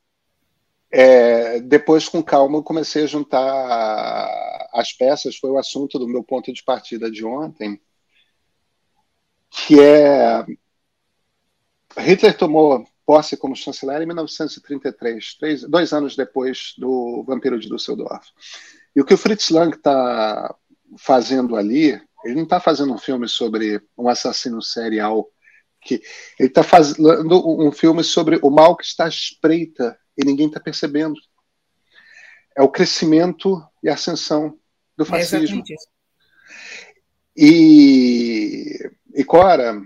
é, 0.91 1.59
depois, 1.59 2.09
com 2.09 2.23
calma, 2.23 2.57
eu 2.57 2.63
comecei 2.63 3.03
a 3.03 3.07
juntar 3.07 4.69
as 4.73 4.91
peças. 4.91 5.37
Foi 5.37 5.51
o 5.51 5.57
assunto 5.57 5.99
do 5.99 6.07
meu 6.07 6.23
ponto 6.23 6.51
de 6.51 6.63
partida 6.63 7.09
de 7.11 7.23
ontem, 7.25 7.79
que 9.49 9.79
é 9.79 10.45
Hitler 11.97 12.37
tomou 12.37 12.85
posse 13.05 13.35
como 13.35 13.55
chanceler 13.55 14.01
em 14.01 14.05
1933, 14.05 15.33
três, 15.35 15.63
dois 15.63 15.93
anos 15.93 16.15
depois 16.15 16.73
do 16.77 17.23
Vampiro 17.25 17.59
de 17.59 17.67
Düsseldorf. 17.67 18.27
E 18.95 19.01
o 19.01 19.05
que 19.05 19.13
o 19.13 19.17
Fritz 19.17 19.49
Lang 19.49 19.75
está 19.75 20.55
fazendo 20.97 21.55
ali, 21.55 21.99
ele 22.23 22.35
não 22.35 22.43
está 22.43 22.59
fazendo 22.59 22.93
um 22.93 22.97
filme 22.97 23.27
sobre 23.27 23.81
um 23.97 24.07
assassino 24.07 24.61
serial, 24.61 25.27
que 25.81 26.01
ele 26.37 26.49
está 26.49 26.61
fazendo 26.61 27.67
um 27.67 27.71
filme 27.71 28.03
sobre 28.03 28.39
o 28.43 28.49
mal 28.49 28.75
que 28.75 28.85
está 28.85 29.05
à 29.05 29.09
espreita 29.09 29.97
e 30.19 30.25
ninguém 30.25 30.47
está 30.47 30.59
percebendo. 30.59 31.15
É 32.55 32.61
o 32.61 32.69
crescimento 32.69 33.63
e 33.81 33.89
a 33.89 33.93
ascensão 33.93 34.59
do 34.97 35.05
fascismo. 35.05 35.61
É 35.61 35.75
e, 37.35 38.77
e 39.15 39.23
Cora, 39.23 39.81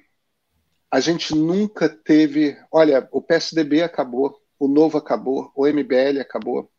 a 0.90 1.00
gente 1.00 1.36
nunca 1.36 1.88
teve. 1.88 2.58
Olha, 2.72 3.08
o 3.12 3.22
PSDB 3.22 3.84
acabou, 3.84 4.36
o 4.58 4.68
Novo 4.68 4.98
acabou, 4.98 5.52
o 5.56 5.68
MBL 5.68 6.20
acabou. 6.20 6.72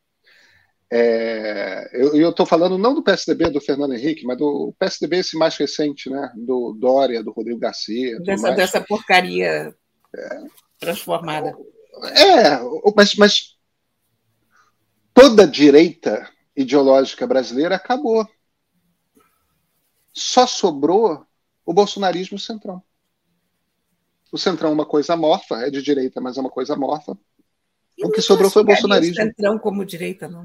É, 0.93 1.91
eu 1.93 2.31
estou 2.31 2.45
falando 2.45 2.77
não 2.77 2.95
do 2.95 3.03
PSDB 3.03 3.51
do 3.51 3.61
Fernando 3.61 3.95
Henrique, 3.95 4.25
mas 4.25 4.37
do 4.37 4.75
PSDB 4.79 5.19
esse 5.19 5.37
mais 5.37 5.57
recente, 5.57 6.11
né? 6.11 6.33
Do 6.37 6.77
Dória, 6.79 7.23
do 7.23 7.33
Rodrigo 7.33 7.59
Garcia. 7.59 8.19
Dessa, 8.21 8.51
dessa 8.51 8.81
porcaria 8.81 9.75
é, 10.15 10.41
transformada. 10.79 11.57
É, 12.03 12.59
mas, 12.95 13.15
mas 13.15 13.57
toda 15.13 15.45
a 15.45 15.47
direita 15.47 16.31
ideológica 16.57 17.27
brasileira 17.27 17.77
acabou. 17.77 18.29
Só 20.13 20.47
sobrou 20.47 21.27
o 21.65 21.73
bolsonarismo 21.73 22.39
centrão. 22.39 22.83
O 24.31 24.39
centrão 24.39 24.71
é 24.71 24.73
uma 24.73 24.87
coisa 24.87 25.17
morfa, 25.17 25.57
é 25.67 25.71
de 25.71 25.83
direita, 25.83 26.21
mas 26.21 26.37
é 26.37 26.41
uma 26.41 26.51
coisa 26.51 26.77
morfa 26.77 27.17
o 28.03 28.11
que 28.11 28.21
sobrou 28.21 28.51
foi 28.51 28.63
o 28.63 28.65
bolsonarismo. 28.65 29.15
Centrão 29.15 29.59
como 29.59 29.85
direita, 29.85 30.27
não. 30.29 30.45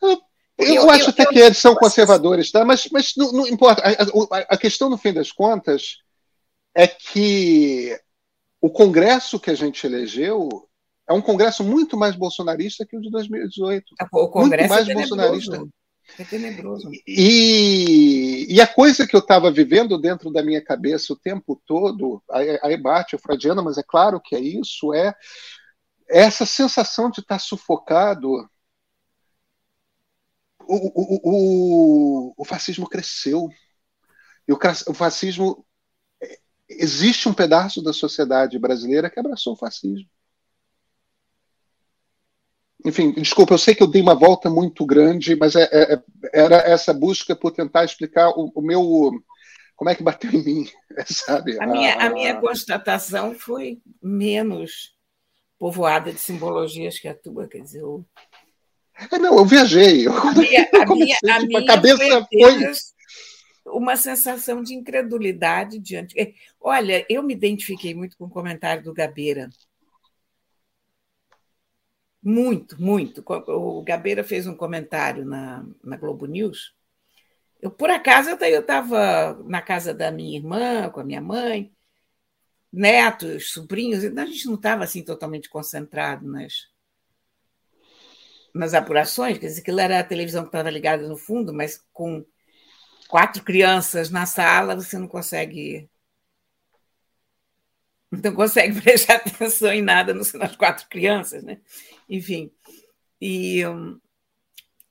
Eu, 0.00 0.22
eu, 0.58 0.90
acho 0.90 1.04
eu, 1.04 1.08
até 1.08 1.26
que 1.26 1.38
eles 1.38 1.58
são 1.58 1.74
conservadores, 1.74 2.50
tá? 2.50 2.64
mas, 2.64 2.88
mas 2.90 3.14
não, 3.16 3.32
não 3.32 3.48
importa. 3.48 3.82
A, 3.82 3.90
a, 3.90 4.38
a, 4.50 4.56
questão, 4.56 4.90
no 4.90 4.98
fim 4.98 5.12
das 5.12 5.32
contas, 5.32 5.98
é 6.74 6.86
que 6.86 7.98
o 8.60 8.70
Congresso 8.70 9.40
que 9.40 9.50
a 9.50 9.54
gente 9.54 9.86
elegeu 9.86 10.68
é 11.08 11.12
um 11.12 11.20
Congresso 11.20 11.64
muito 11.64 11.96
mais 11.96 12.14
bolsonarista 12.14 12.86
que 12.86 12.96
o 12.96 13.00
de 13.00 13.10
2018. 13.10 13.94
O 14.12 14.28
Congresso 14.28 14.68
muito 14.68 14.68
mais 14.68 14.88
é 14.88 14.94
bolsonarista. 14.94 15.68
É 16.18 16.24
tenebroso. 16.24 16.90
E, 17.06 18.46
e 18.48 18.60
a 18.60 18.66
coisa 18.66 19.06
que 19.06 19.16
eu 19.16 19.20
estava 19.20 19.50
vivendo 19.50 19.98
dentro 19.98 20.30
da 20.30 20.42
minha 20.42 20.62
cabeça 20.62 21.12
o 21.12 21.18
tempo 21.18 21.60
todo, 21.66 22.22
aí 22.30 22.76
bate 22.76 23.16
o 23.16 23.18
freudiano, 23.18 23.62
mas 23.62 23.78
é 23.78 23.82
claro 23.82 24.20
que 24.20 24.34
é 24.34 24.40
isso, 24.40 24.92
é 24.92 25.14
essa 26.08 26.44
sensação 26.44 27.10
de 27.10 27.20
estar 27.20 27.38
sufocado. 27.38 28.28
O, 30.64 30.76
o, 30.76 31.20
o, 31.24 32.34
o 32.36 32.44
fascismo 32.44 32.88
cresceu. 32.88 33.48
E 34.46 34.52
o, 34.52 34.58
o 34.88 34.94
fascismo. 34.94 35.64
Existe 36.68 37.28
um 37.28 37.34
pedaço 37.34 37.82
da 37.82 37.92
sociedade 37.92 38.58
brasileira 38.58 39.10
que 39.10 39.20
abraçou 39.20 39.54
o 39.54 39.58
fascismo. 39.58 40.08
Enfim, 42.84 43.12
desculpa, 43.12 43.54
eu 43.54 43.58
sei 43.58 43.74
que 43.74 43.82
eu 43.82 43.86
dei 43.86 44.02
uma 44.02 44.14
volta 44.14 44.50
muito 44.50 44.84
grande, 44.84 45.36
mas 45.36 45.54
é, 45.54 45.68
é, 45.72 45.94
é 45.94 46.02
era 46.32 46.56
essa 46.56 46.92
busca 46.92 47.34
por 47.36 47.52
tentar 47.52 47.84
explicar 47.84 48.30
o, 48.30 48.50
o, 48.54 48.60
meu. 48.60 49.12
Como 49.76 49.90
é 49.90 49.94
que 49.94 50.02
bateu 50.02 50.30
em 50.32 50.44
mim, 50.44 50.68
sabe? 51.06 51.60
A 51.60 51.66
minha, 51.66 51.94
a 51.94 52.10
minha 52.10 52.40
constatação 52.40 53.34
foi 53.34 53.80
menos 54.02 54.94
povoada 55.58 56.12
de 56.12 56.18
simbologias 56.18 56.98
que 56.98 57.06
a 57.06 57.14
tua, 57.14 57.46
quer 57.46 57.60
dizer. 57.60 57.82
Eu... 57.82 58.04
É, 59.10 59.18
não, 59.18 59.36
eu 59.38 59.44
viajei. 59.44 60.06
Eu, 60.06 60.12
a 60.12 60.34
minha, 60.34 60.68
a 60.74 60.86
minha, 60.86 61.16
tipo, 61.16 61.58
a 61.58 61.66
cabeça 61.66 62.26
foi, 62.32 62.60
foi 62.60 62.72
uma 63.66 63.96
sensação 63.96 64.62
de 64.62 64.74
incredulidade 64.74 65.78
diante. 65.78 66.18
É, 66.20 66.32
olha, 66.60 67.06
eu 67.08 67.22
me 67.22 67.32
identifiquei 67.32 67.94
muito 67.94 68.16
com 68.16 68.24
o 68.24 68.30
comentário 68.30 68.82
do 68.82 68.92
Gabeira. 68.92 69.48
Muito, 72.22 72.80
muito. 72.80 73.24
O 73.26 73.82
Gabeira 73.82 74.22
fez 74.22 74.46
um 74.46 74.54
comentário 74.54 75.24
na, 75.24 75.66
na 75.82 75.96
Globo 75.96 76.26
News. 76.26 76.74
Eu, 77.60 77.70
por 77.70 77.90
acaso, 77.90 78.30
eu 78.30 78.60
estava 78.60 79.34
na 79.44 79.60
casa 79.60 79.92
da 79.92 80.10
minha 80.10 80.36
irmã, 80.36 80.88
com 80.90 81.00
a 81.00 81.04
minha 81.04 81.20
mãe, 81.20 81.72
netos, 82.72 83.52
sobrinhos, 83.52 84.02
então 84.02 84.24
a 84.24 84.26
gente 84.26 84.46
não 84.46 84.54
estava 84.54 84.84
assim 84.84 85.04
totalmente 85.04 85.48
concentrado 85.48 86.26
nas, 86.26 86.68
nas 88.54 88.74
apurações, 88.74 89.38
quer 89.38 89.46
dizer, 89.46 89.60
aquilo 89.60 89.80
era 89.80 90.00
a 90.00 90.04
televisão 90.04 90.42
que 90.42 90.48
estava 90.48 90.70
ligada 90.70 91.06
no 91.06 91.16
fundo, 91.16 91.52
mas 91.52 91.84
com 91.92 92.24
quatro 93.08 93.44
crianças 93.44 94.10
na 94.10 94.26
sala, 94.26 94.74
você 94.74 94.98
não 94.98 95.06
consegue 95.06 95.88
não 98.12 98.34
consegue 98.34 98.78
prestar 98.80 99.16
atenção 99.16 99.72
em 99.72 99.82
nada 99.82 100.12
nas 100.12 100.56
quatro 100.56 100.86
crianças, 100.88 101.42
né? 101.42 101.60
Enfim. 102.08 102.52
E 103.20 103.66
um, 103.66 103.98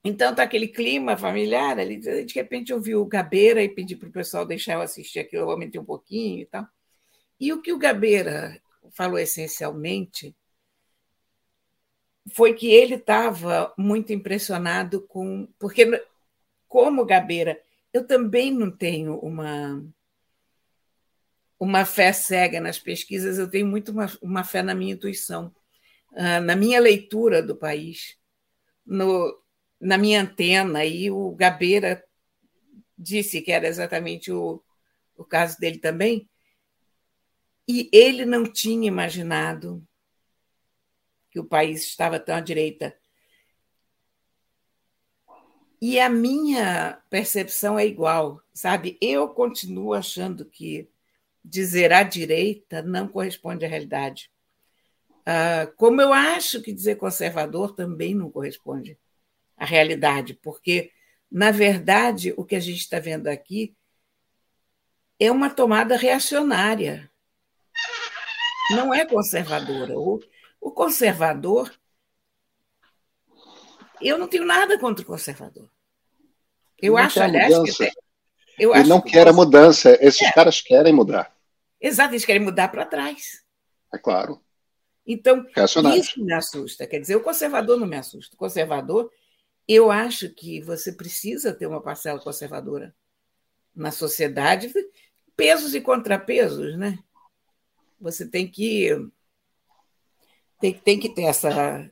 então 0.04 0.34
tá 0.34 0.44
aquele 0.44 0.68
clima 0.68 1.16
familiar 1.16 1.80
ali. 1.80 1.98
De 1.98 2.34
repente 2.34 2.72
eu 2.72 2.82
vi 2.82 2.96
o 2.96 3.06
Gabeira 3.06 3.62
e 3.64 3.70
pedi 3.70 3.96
para 3.96 4.10
o 4.10 4.12
pessoal 4.12 4.46
deixar 4.46 4.74
eu 4.74 4.82
assistir 4.82 5.20
aquilo, 5.20 5.44
eu 5.44 5.52
aumentei 5.52 5.80
um 5.80 5.86
pouquinho 5.86 6.42
e 6.42 6.46
tal. 6.46 6.68
E 7.40 7.54
o 7.54 7.62
que 7.62 7.72
o 7.72 7.78
Gabeira 7.78 8.60
falou 8.92 9.20
essencialmente 9.20 10.36
foi 12.34 12.54
que 12.54 12.72
ele 12.72 12.96
estava 12.96 13.74
muito 13.78 14.14
impressionado 14.14 15.02
com. 15.02 15.48
Porque, 15.60 16.04
como 16.68 17.06
Gabeira, 17.06 17.60
eu 17.94 18.06
também 18.06 18.52
não 18.52 18.72
tenho 18.72 19.18
uma, 19.20 19.84
uma 21.62 21.86
fé 21.86 22.12
cega 22.12 22.60
nas 22.60 22.80
pesquisas, 22.80 23.38
eu 23.38 23.48
tenho 23.48 23.68
muito 23.68 23.92
uma, 23.92 24.12
uma 24.20 24.44
fé 24.44 24.64
na 24.64 24.74
minha 24.74 24.96
intuição, 24.96 25.54
ah, 26.16 26.42
na 26.42 26.56
minha 26.56 26.80
leitura 26.80 27.44
do 27.44 27.56
país, 27.56 28.18
no, 28.84 29.40
na 29.80 29.96
minha 29.96 30.24
antena. 30.24 30.84
E 30.84 31.12
o 31.12 31.30
Gabeira 31.36 32.04
disse 32.98 33.44
que 33.44 33.52
era 33.52 33.68
exatamente 33.68 34.32
o, 34.32 34.64
o 35.16 35.24
caso 35.24 35.60
dele 35.60 35.78
também. 35.78 36.28
E 37.68 37.88
ele 37.94 38.26
não 38.26 38.44
tinha 38.52 38.88
imaginado 38.88 39.88
que 41.30 41.40
o 41.40 41.46
país 41.46 41.84
estava 41.84 42.20
tão 42.20 42.38
à 42.38 42.42
direita. 42.42 42.98
E 45.80 46.00
a 46.00 46.10
minha 46.10 47.00
percepção 47.08 47.78
é 47.78 47.86
igual, 47.86 48.42
sabe? 48.52 48.98
Eu 49.00 49.30
continuo 49.30 49.94
achando 49.94 50.44
que 50.44 50.91
dizer 51.44 51.92
à 51.92 52.04
direita 52.04 52.82
não 52.82 53.08
corresponde 53.08 53.66
à 53.66 53.68
realidade. 53.68 54.32
Uh, 55.22 55.72
como 55.76 56.02
eu 56.02 56.12
acho 56.14 56.62
que 56.62 56.74
dizer 56.74 56.96
conservador 56.96 57.76
também 57.76 58.16
não 58.16 58.32
corresponde 58.32 58.98
à 59.56 59.66
realidade, 59.66 60.34
porque, 60.34 60.92
na 61.32 61.52
verdade, 61.52 62.34
o 62.36 62.44
que 62.44 62.56
a 62.56 62.60
gente 62.60 62.80
está 62.80 63.00
vendo 63.00 63.28
aqui 63.28 63.76
é 65.20 65.32
uma 65.32 65.50
tomada 65.52 65.96
reacionária, 65.96 67.12
não 68.72 68.94
é 68.94 69.06
conservadora. 69.06 69.98
O, 69.98 70.20
o 70.60 70.72
conservador, 70.72 71.72
eu 74.02 74.18
não 74.18 74.28
tenho 74.28 74.46
nada 74.46 74.80
contra 74.80 75.04
o 75.04 75.08
conservador. 75.08 75.70
Eu 76.82 76.98
acho, 76.98 77.22
aliás, 77.22 77.56
mudança. 77.56 77.86
que. 77.86 78.01
Eu 78.62 78.76
Ele 78.76 78.88
não 78.88 79.02
que 79.02 79.10
quer 79.10 79.28
a 79.28 79.34
mudança, 79.34 79.98
esses 80.00 80.22
é. 80.22 80.32
caras 80.32 80.62
querem 80.62 80.94
mudar. 80.94 81.36
Exato, 81.82 82.14
eles 82.14 82.24
querem 82.24 82.44
mudar 82.44 82.68
para 82.68 82.86
trás. 82.86 83.44
É 83.92 83.98
claro. 83.98 84.40
Então, 85.04 85.44
isso 85.98 86.24
me 86.24 86.32
assusta. 86.32 86.86
Quer 86.86 87.00
dizer, 87.00 87.16
o 87.16 87.24
conservador 87.24 87.80
não 87.80 87.88
me 87.88 87.98
assusta. 87.98 88.36
O 88.36 88.38
conservador, 88.38 89.12
eu 89.68 89.90
acho 89.90 90.30
que 90.30 90.62
você 90.62 90.92
precisa 90.92 91.52
ter 91.52 91.66
uma 91.66 91.82
parcela 91.82 92.20
conservadora 92.20 92.94
na 93.76 93.92
sociedade, 93.92 94.72
pesos 95.36 95.74
e 95.74 95.82
contrapesos, 95.82 96.78
né? 96.78 97.00
Você 98.00 98.28
tem 98.28 98.48
que 98.48 98.90
tem, 100.60 100.72
tem 100.72 101.00
que 101.00 101.10
ter 101.10 101.24
essa, 101.24 101.90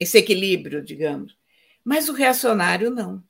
esse 0.00 0.16
equilíbrio, 0.16 0.82
digamos. 0.82 1.36
Mas 1.84 2.08
o 2.08 2.14
reacionário 2.14 2.90
não. 2.90 3.22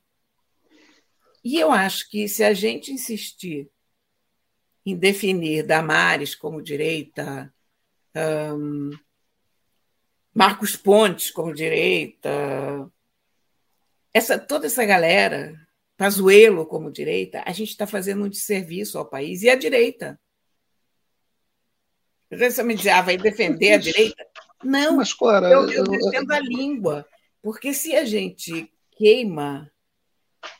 E 1.43 1.59
eu 1.59 1.71
acho 1.71 2.09
que 2.09 2.27
se 2.27 2.43
a 2.43 2.53
gente 2.53 2.91
insistir 2.91 3.69
em 4.85 4.95
definir 4.95 5.63
Damares 5.65 6.35
como 6.35 6.61
direita, 6.61 7.53
um, 8.55 8.91
Marcos 10.33 10.75
Pontes 10.75 11.31
como 11.31 11.53
direita, 11.53 12.29
essa, 14.13 14.37
toda 14.39 14.67
essa 14.67 14.85
galera, 14.85 15.53
Pazuello 15.97 16.65
como 16.65 16.91
direita, 16.91 17.43
a 17.45 17.51
gente 17.51 17.69
está 17.69 17.85
fazendo 17.85 18.23
um 18.23 18.29
desserviço 18.29 18.97
ao 18.97 19.05
país 19.05 19.41
e 19.43 19.49
à 19.49 19.55
direita. 19.55 20.19
Você 22.31 22.63
me 22.63 22.75
dizia, 22.75 22.97
ah, 22.97 23.01
vai 23.01 23.17
defender 23.17 23.73
a 23.73 23.77
direita? 23.77 24.25
Não, 24.63 24.97
Mas, 24.97 25.13
Clara, 25.13 25.49
eu, 25.49 25.69
eu 25.69 25.83
defendo 25.83 26.31
a 26.31 26.39
língua, 26.39 27.05
porque 27.41 27.73
se 27.73 27.95
a 27.95 28.05
gente 28.05 28.71
queima 28.91 29.71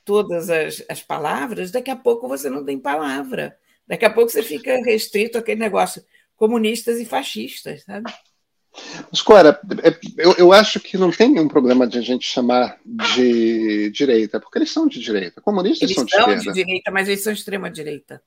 todas 0.06 0.50
as, 0.50 0.84
as 0.90 1.02
palavras, 1.02 1.72
daqui 1.72 1.92
a 1.92 1.96
pouco 1.96 2.28
você 2.28 2.50
não 2.50 2.64
tem 2.64 2.80
palavra. 2.80 3.58
Daqui 3.88 4.06
a 4.06 4.10
pouco 4.10 4.32
você 4.32 4.42
fica 4.42 4.82
restrito 4.84 5.38
àquele 5.38 5.60
negócio 5.60 6.04
comunistas 6.36 7.00
e 7.00 7.06
fascistas, 7.06 7.84
sabe? 7.84 8.12
Mas, 9.12 9.22
Clara, 9.22 9.60
é, 9.84 9.96
eu, 10.18 10.34
eu 10.38 10.52
acho 10.52 10.80
que 10.80 10.98
não 10.98 11.12
tem 11.12 11.30
nenhum 11.30 11.48
problema 11.48 11.88
de 11.88 12.00
a 12.00 12.02
gente 12.02 12.26
chamar 12.26 12.80
de 12.86 13.92
direita, 13.92 14.40
porque 14.40 14.58
eles 14.58 14.72
são 14.72 14.88
de 14.88 15.00
direita. 15.00 15.42
Comunistas 15.42 15.84
eles 15.84 15.96
são 15.96 16.06
de 16.06 16.12
são 16.12 16.22
esquerda. 16.22 16.42
de 16.42 16.54
direita, 16.54 16.92
mas 16.92 17.08
eles 17.08 17.22
são 17.22 17.32
extrema-direita. 17.32 18.22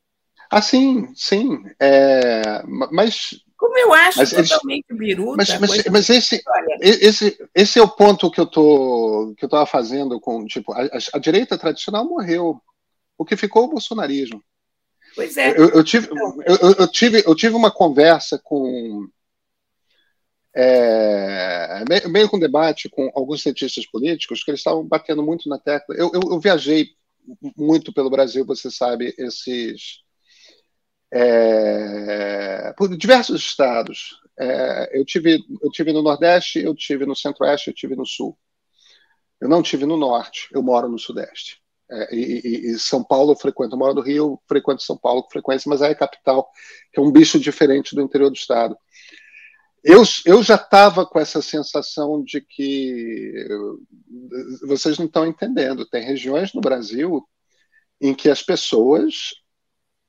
Ah, 0.51 0.63
sim, 0.63 1.09
sim. 1.15 1.65
É, 1.81 2.63
mas. 2.67 3.45
Como 3.67 3.79
eu 3.79 3.93
acho 3.93 4.19
mas 4.19 4.31
totalmente 4.31 4.87
eles, 4.89 4.99
biruta. 4.99 5.37
Mas, 5.37 5.59
mas, 5.59 5.85
mas 5.87 6.09
esse, 6.09 6.41
esse, 6.81 7.49
esse 7.53 7.79
é 7.81 7.83
o 7.83 7.89
ponto 7.89 8.31
que 8.31 8.41
eu 8.41 8.47
tô 8.47 9.35
que 9.37 9.45
eu 9.45 9.49
estava 9.49 9.67
fazendo 9.67 10.21
com 10.21 10.47
tipo 10.47 10.73
a, 10.73 10.89
a, 11.15 11.19
direita 11.19 11.59
tradicional 11.59 12.05
morreu. 12.05 12.63
O 13.19 13.25
que 13.25 13.37
ficou 13.37 13.63
é 13.63 13.67
o 13.67 13.71
bolsonarismo. 13.71 14.41
Pois 15.17 15.37
é. 15.37 15.51
Eu, 15.59 15.71
eu 15.71 15.83
tive, 15.83 16.07
então, 16.07 16.39
eu, 16.47 16.75
eu, 16.79 16.89
tive, 16.89 17.25
eu 17.27 17.35
tive 17.35 17.57
uma 17.57 17.73
conversa 17.73 18.39
com 18.39 19.09
é, 20.55 21.83
meio 22.09 22.29
com 22.29 22.39
debate 22.39 22.89
com 22.89 23.11
alguns 23.17 23.43
cientistas 23.43 23.85
políticos 23.85 24.45
que 24.45 24.51
eles 24.53 24.61
estavam 24.61 24.87
batendo 24.87 25.25
muito 25.25 25.49
na 25.49 25.59
tecla. 25.59 25.97
Eu, 25.97 26.13
eu, 26.15 26.21
eu 26.31 26.39
viajei 26.39 26.91
muito 27.57 27.93
pelo 27.93 28.11
Brasil, 28.11 28.47
você 28.47 28.71
sabe, 28.71 29.13
esses 29.19 30.06
é, 31.17 32.75
por 32.77 32.95
diversos 32.95 33.41
estados. 33.41 34.21
É, 34.39 34.99
eu, 34.99 35.05
tive, 35.05 35.43
eu 35.63 35.71
tive 35.71 35.93
no 35.93 36.03
Nordeste, 36.03 36.59
eu 36.59 36.75
tive 36.75 37.07
no 37.07 37.17
Centro-Oeste, 37.17 37.69
eu 37.69 37.75
tive 37.75 37.97
no 37.97 38.05
Sul. 38.05 38.37
Eu 39.41 39.49
não 39.49 39.63
tive 39.63 39.87
no 39.87 39.97
Norte, 39.97 40.49
eu 40.53 40.63
moro 40.63 40.89
no 40.89 40.99
Sudeste. 40.99 41.59
É, 41.91 42.15
e, 42.15 42.73
e, 42.73 42.79
São 42.79 43.03
Paulo 43.03 43.33
eu 43.33 43.37
frequento, 43.37 43.75
eu 43.75 43.79
moro 43.79 43.95
no 43.95 44.01
Rio, 44.03 44.41
frequento 44.47 44.83
São 44.83 44.97
Paulo 44.97 45.23
com 45.23 45.31
frequência, 45.31 45.71
mas 45.71 45.81
aí 45.81 45.93
é 45.93 45.95
capital, 45.95 46.51
que 46.93 47.01
é 47.01 47.03
um 47.03 47.13
bicho 47.13 47.39
diferente 47.39 47.95
do 47.95 48.03
interior 48.03 48.29
do 48.29 48.37
estado. 48.37 48.77
Eu, 49.83 50.03
eu 50.27 50.43
já 50.43 50.57
estava 50.57 51.07
com 51.07 51.19
essa 51.19 51.41
sensação 51.41 52.23
de 52.23 52.41
que 52.41 53.47
vocês 54.67 54.99
não 54.99 55.07
estão 55.07 55.25
entendendo. 55.25 55.87
Tem 55.87 56.03
regiões 56.03 56.53
no 56.53 56.61
Brasil 56.61 57.23
em 58.01 58.13
que 58.13 58.29
as 58.29 58.43
pessoas 58.43 59.31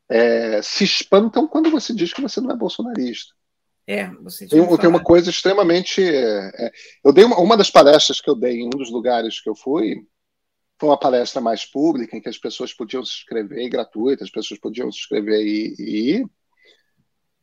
é, 0.10 0.62
se 0.62 0.84
espantam 0.84 1.48
quando 1.48 1.70
você 1.70 1.94
diz 1.94 2.14
que 2.14 2.22
você 2.22 2.40
não 2.40 2.52
é 2.52 2.56
bolsonarista. 2.56 3.34
É, 3.86 4.10
você 4.16 4.48
tem, 4.48 4.78
tem 4.78 4.90
uma 4.90 5.04
coisa 5.04 5.30
extremamente. 5.30 6.04
É, 6.04 6.66
é, 6.66 6.72
eu 7.04 7.14
dei 7.14 7.24
uma, 7.24 7.40
uma 7.40 7.56
das 7.56 7.70
palestras 7.70 8.20
que 8.20 8.30
eu 8.30 8.36
dei 8.36 8.60
em 8.60 8.68
um 8.68 8.70
dos 8.70 8.92
lugares 8.92 9.40
que 9.40 9.50
eu 9.50 9.56
fui, 9.56 10.06
foi 10.78 10.90
uma 10.90 11.00
palestra 11.00 11.40
mais 11.40 11.66
pública, 11.66 12.16
em 12.16 12.22
que 12.22 12.30
as 12.30 12.38
pessoas 12.38 12.74
podiam 12.74 13.04
se 13.04 13.14
inscrever, 13.14 13.70
gratuita, 13.70 14.24
as 14.24 14.30
pessoas 14.30 14.60
podiam 14.60 14.92
se 14.92 15.00
inscrever 15.00 15.42
e, 15.42 15.76
e. 15.80 16.26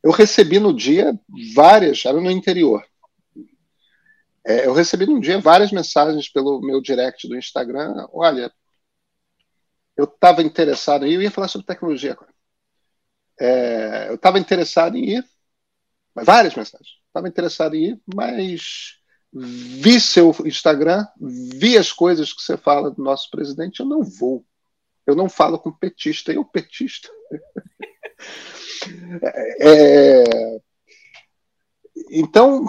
Eu 0.03 0.11
recebi 0.11 0.59
no 0.59 0.71
dia 0.71 1.19
várias, 1.55 2.05
era 2.05 2.21
no 2.21 2.29
interior. 2.29 2.85
É, 4.45 4.67
eu 4.67 4.73
recebi 4.73 5.07
no 5.07 5.19
dia 5.19 5.39
várias 5.39 5.71
mensagens 5.71 6.29
pelo 6.29 6.61
meu 6.61 6.79
direct 6.79 7.27
do 7.27 7.35
Instagram. 7.35 8.07
Olha, 8.13 8.53
eu 9.97 10.03
estava 10.03 10.43
interessado, 10.43 11.07
eu 11.07 11.23
ia 11.23 11.31
falar 11.31 11.47
sobre 11.47 11.65
tecnologia 11.65 12.11
agora. 12.11 12.34
É, 13.39 14.09
eu 14.09 14.15
estava 14.15 14.39
interessado 14.39 14.97
em 14.97 15.17
ir, 15.17 15.25
várias 16.15 16.55
mensagens. 16.55 16.89
Estava 17.07 17.27
interessado 17.27 17.75
em 17.75 17.91
ir, 17.91 18.01
mas 18.13 18.97
vi 19.33 19.99
seu 19.99 20.33
Instagram, 20.45 21.05
vi 21.19 21.77
as 21.77 21.91
coisas 21.91 22.31
que 22.31 22.41
você 22.41 22.55
fala 22.55 22.89
do 22.89 23.03
nosso 23.03 23.29
presidente, 23.29 23.81
eu 23.81 23.85
não 23.85 24.01
vou. 24.01 24.45
Eu 25.05 25.15
não 25.15 25.29
falo 25.29 25.59
com 25.59 25.71
petista, 25.71 26.31
eu 26.31 26.45
petista. 26.45 27.09
é, 29.61 30.23
então, 32.09 32.65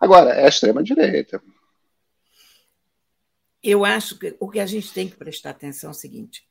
agora, 0.00 0.30
é 0.30 0.44
a 0.44 0.48
extrema-direita 0.48 1.42
eu 3.64 3.84
acho 3.84 4.18
que 4.18 4.36
o 4.38 4.50
que 4.50 4.60
a 4.60 4.66
gente 4.66 4.92
tem 4.92 5.08
que 5.08 5.16
prestar 5.16 5.50
atenção 5.50 5.90
é 5.90 5.92
o 5.92 5.94
seguinte: 5.94 6.46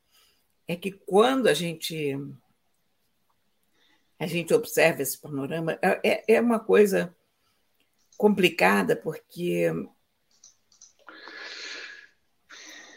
é 0.66 0.74
que 0.74 0.90
quando 0.90 1.46
a 1.46 1.54
gente 1.54 2.16
a 4.18 4.26
gente 4.26 4.54
observa 4.54 5.02
esse 5.02 5.20
panorama, 5.20 5.78
é, 5.82 6.34
é 6.34 6.40
uma 6.40 6.58
coisa 6.58 7.14
complicada, 8.16 8.96
porque 8.96 9.70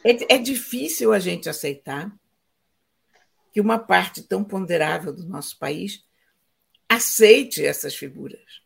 é, 0.03 0.35
é 0.35 0.37
difícil 0.37 1.11
a 1.11 1.19
gente 1.19 1.49
aceitar 1.49 2.15
que 3.51 3.59
uma 3.59 3.79
parte 3.79 4.23
tão 4.23 4.43
ponderável 4.43 5.11
do 5.11 5.27
nosso 5.27 5.57
país 5.57 6.05
aceite 6.87 7.65
essas 7.65 7.95
figuras, 7.95 8.61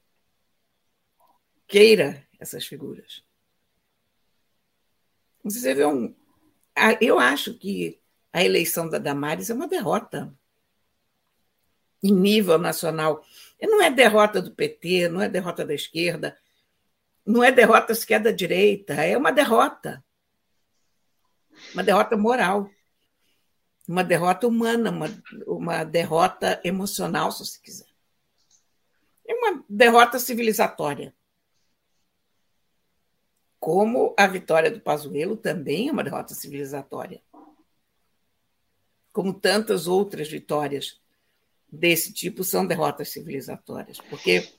queira 1.68 2.28
essas 2.40 2.66
figuras. 2.66 3.24
Você 5.43 5.73
vê 5.73 5.86
um. 5.86 6.13
Eu 6.99 7.19
acho 7.19 7.54
que 7.56 7.99
a 8.32 8.43
eleição 8.43 8.89
da 8.89 8.97
Damares 8.97 9.49
é 9.49 9.54
uma 9.54 9.67
derrota 9.67 10.34
em 12.04 12.13
nível 12.13 12.58
nacional. 12.58 13.23
Não 13.62 13.82
é 13.82 13.91
derrota 13.91 14.41
do 14.41 14.51
PT, 14.51 15.10
não 15.10 15.21
é 15.21 15.30
derrota 15.30 15.65
da 15.65 15.73
esquerda, 15.73 16.38
não 17.25 17.43
é 17.43 17.51
derrota 17.51 17.93
sequer 17.93 18.19
da 18.19 18.32
direita, 18.32 18.93
é 18.93 19.17
uma 19.17 19.32
derrota. 19.32 20.04
Uma 21.73 21.84
derrota 21.84 22.17
moral, 22.17 22.69
uma 23.88 24.04
derrota 24.04 24.47
humana, 24.47 24.89
uma, 24.89 25.23
uma 25.45 25.84
derrota 25.84 26.60
emocional, 26.63 27.32
se 27.32 27.45
você 27.45 27.60
quiser. 27.60 27.88
É 29.27 29.34
uma 29.34 29.63
derrota 29.69 30.17
civilizatória. 30.17 31.13
Como 33.62 34.15
a 34.17 34.26
vitória 34.26 34.71
do 34.71 34.82
Pazuello 34.82 35.38
também 35.38 35.88
é 35.88 35.91
uma 35.91 36.04
derrota 36.04 36.34
civilizatória. 36.34 37.21
Como 39.13 39.36
tantas 39.36 39.86
outras 39.86 40.28
vitórias 40.28 41.00
desse 41.71 42.12
tipo 42.12 42.43
são 42.43 42.65
derrotas 42.65 43.10
civilizatórias, 43.10 44.00
porque 44.10 44.52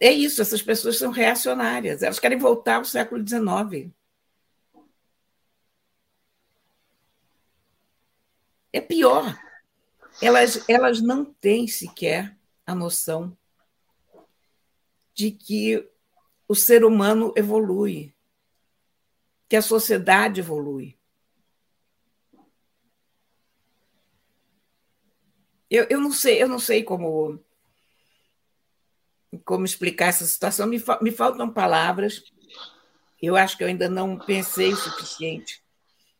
é 0.00 0.10
isso, 0.10 0.42
essas 0.42 0.60
pessoas 0.60 0.98
são 0.98 1.12
reacionárias, 1.12 2.02
elas 2.02 2.18
querem 2.18 2.36
voltar 2.36 2.78
ao 2.78 2.84
século 2.84 3.24
XIX. 3.24 3.94
É 8.72 8.80
pior, 8.80 9.38
elas, 10.20 10.68
elas 10.68 11.00
não 11.00 11.24
têm 11.24 11.68
sequer 11.68 12.36
a 12.66 12.74
noção 12.74 13.36
de 15.14 15.30
que 15.30 15.88
o 16.48 16.54
ser 16.54 16.84
humano 16.84 17.32
evolui, 17.36 18.14
que 19.48 19.56
a 19.56 19.62
sociedade 19.62 20.40
evolui. 20.40 20.98
Eu, 25.70 25.86
eu 25.88 26.00
não 26.00 26.12
sei, 26.12 26.42
eu 26.42 26.48
não 26.48 26.58
sei 26.58 26.84
como 26.84 27.40
como 29.44 29.64
explicar 29.64 30.06
essa 30.06 30.24
situação. 30.24 30.66
Me, 30.66 30.82
me 31.00 31.10
faltam 31.10 31.50
palavras. 31.52 32.22
Eu 33.20 33.36
acho 33.36 33.56
que 33.56 33.64
eu 33.64 33.68
ainda 33.68 33.88
não 33.88 34.18
pensei 34.18 34.72
o 34.72 34.76
suficiente 34.76 35.62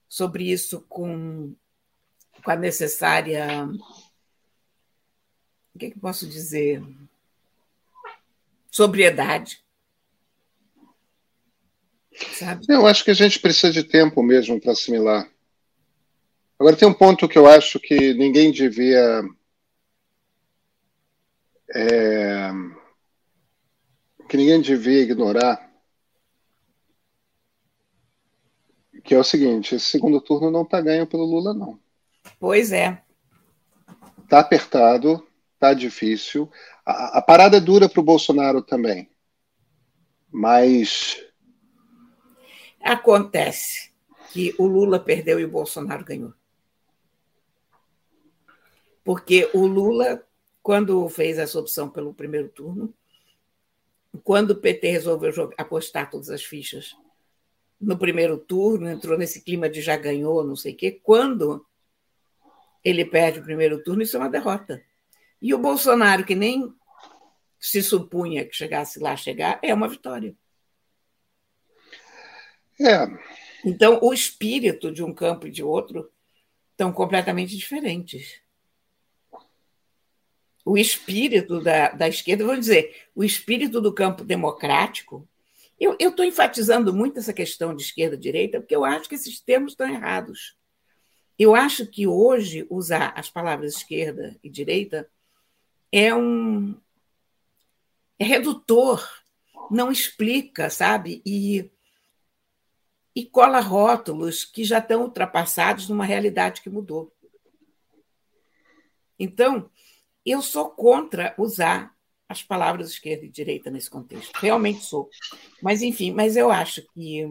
sobre 0.09 0.51
isso 0.51 0.81
com, 0.89 1.55
com 2.43 2.51
a 2.51 2.57
necessária. 2.57 3.69
O 5.75 5.79
que, 5.79 5.87
é 5.87 5.91
que 5.91 5.99
posso 5.99 6.27
dizer? 6.27 6.83
Sobriedade. 8.75 9.65
Sabe? 12.33 12.67
Eu 12.69 12.89
acho 12.89 13.05
que 13.05 13.13
a 13.13 13.15
gente 13.15 13.39
precisa 13.39 13.73
de 13.73 13.85
tempo 13.85 14.21
mesmo 14.21 14.61
para 14.61 14.73
assimilar. 14.73 15.31
Agora, 16.59 16.75
tem 16.75 16.89
um 16.89 16.93
ponto 16.93 17.29
que 17.29 17.39
eu 17.39 17.47
acho 17.47 17.79
que 17.79 18.13
ninguém 18.15 18.51
devia 18.51 19.23
é, 21.73 22.51
que 24.29 24.37
ninguém 24.37 24.61
devia 24.61 25.03
ignorar, 25.03 25.71
que 29.05 29.15
é 29.15 29.19
o 29.21 29.23
seguinte: 29.23 29.77
esse 29.77 29.89
segundo 29.89 30.21
turno 30.21 30.51
não 30.51 30.63
está 30.63 30.81
ganho 30.81 31.07
pelo 31.07 31.25
Lula, 31.25 31.55
não. 31.55 31.79
Pois 32.41 32.73
é. 32.73 33.01
Está 34.25 34.41
apertado, 34.41 35.25
está 35.55 35.73
difícil. 35.73 36.51
A, 36.85 37.19
a 37.19 37.23
parada 37.23 37.57
é 37.57 37.61
dura 37.61 37.89
para 37.89 38.01
o 38.01 38.05
Bolsonaro 38.05 38.63
também. 38.63 39.09
Mas. 40.31 41.25
Acontece 42.83 43.93
que 44.33 44.55
o 44.59 44.67
Lula 44.67 44.99
perdeu 44.99 45.41
e 45.41 45.45
o 45.45 45.51
Bolsonaro 45.51 46.05
ganhou. 46.05 46.35
Porque 49.03 49.49
o 49.55 49.67
Lula 49.67 50.25
quando 50.65 51.07
fez 51.11 51.37
essa 51.37 51.61
opção 51.61 51.91
pelo 51.91 52.15
primeiro 52.15 52.49
turno, 52.49 52.95
quando 54.23 54.53
o 54.53 54.57
PT 54.57 54.93
resolveu 54.93 55.53
apostar 55.59 56.11
todas 56.11 56.31
as 56.31 56.43
fichas 56.43 56.97
no 57.79 57.99
primeiro 57.99 58.39
turno, 58.39 58.89
entrou 58.89 59.19
nesse 59.19 59.45
clima 59.45 59.69
de 59.69 59.83
já 59.83 59.95
ganhou, 59.95 60.43
não 60.43 60.57
sei 60.57 60.73
o 60.73 60.77
quê, 60.77 60.91
quando 61.03 61.67
ele 62.83 63.05
perde 63.05 63.41
o 63.41 63.45
primeiro 63.45 63.83
turno, 63.85 64.01
isso 64.01 64.17
é 64.17 64.21
uma 64.21 64.31
derrota. 64.31 64.83
E 65.45 65.53
o 65.53 65.59
Bolsonaro, 65.59 66.25
que 66.25 66.35
nem 66.35 66.73
se 67.61 67.83
supunha 67.83 68.45
que 68.45 68.57
chegasse 68.57 68.99
lá 68.99 69.15
chegar, 69.15 69.61
é 69.63 69.73
uma 69.73 69.89
vitória. 69.89 70.35
É. 72.81 73.07
Então, 73.65 74.01
o 74.03 74.13
espírito 74.13 74.91
de 74.91 75.03
um 75.03 75.15
campo 75.15 75.47
e 75.47 75.51
de 75.51 75.63
outro 75.63 76.11
estão 76.73 76.93
completamente 76.93 77.57
diferentes 77.57 78.43
o 80.65 80.79
espírito 80.79 81.61
da, 81.61 81.91
da 81.91 82.09
esquerda, 82.09 82.45
vou 82.45 82.57
dizer, 82.57 83.09
o 83.15 83.23
espírito 83.23 83.81
do 83.81 83.93
campo 83.93 84.25
democrático. 84.25 85.29
Eu 85.79 85.97
estou 86.01 86.25
enfatizando 86.25 86.95
muito 86.95 87.19
essa 87.19 87.33
questão 87.33 87.75
de 87.75 87.83
esquerda-direita, 87.83 88.61
porque 88.61 88.75
eu 88.75 88.85
acho 88.85 89.09
que 89.09 89.15
esses 89.15 89.41
termos 89.41 89.73
estão 89.73 89.89
errados. 89.89 90.57
Eu 91.39 91.55
acho 91.55 91.87
que 91.87 92.07
hoje 92.07 92.67
usar 92.71 93.13
as 93.17 93.29
palavras 93.29 93.77
esquerda 93.77 94.37
e 94.43 94.49
direita 94.49 95.11
é 95.91 96.15
um. 96.15 96.75
é 98.19 98.25
redutor, 98.25 99.07
não 99.71 99.91
explica, 99.91 100.71
sabe? 100.71 101.23
E, 101.25 101.71
e 103.15 103.25
cola 103.25 103.61
rótulos 103.61 104.45
que 104.45 104.65
já 104.65 104.79
estão 104.79 105.03
ultrapassados 105.03 105.89
numa 105.89 106.05
realidade 106.05 106.61
que 106.61 106.71
mudou. 106.71 107.13
Então, 109.19 109.71
eu 110.25 110.43
sou 110.43 110.71
contra 110.71 111.35
usar 111.39 111.95
as 112.29 112.43
palavras 112.43 112.91
esquerda 112.91 113.25
e 113.25 113.31
direita 113.31 113.71
nesse 113.71 113.89
contexto. 113.89 114.33
Realmente 114.37 114.81
sou. 114.81 115.09
Mas, 115.63 115.83
enfim, 115.83 116.11
mas 116.13 116.37
eu 116.37 116.51
acho 116.51 116.83
que 116.93 117.25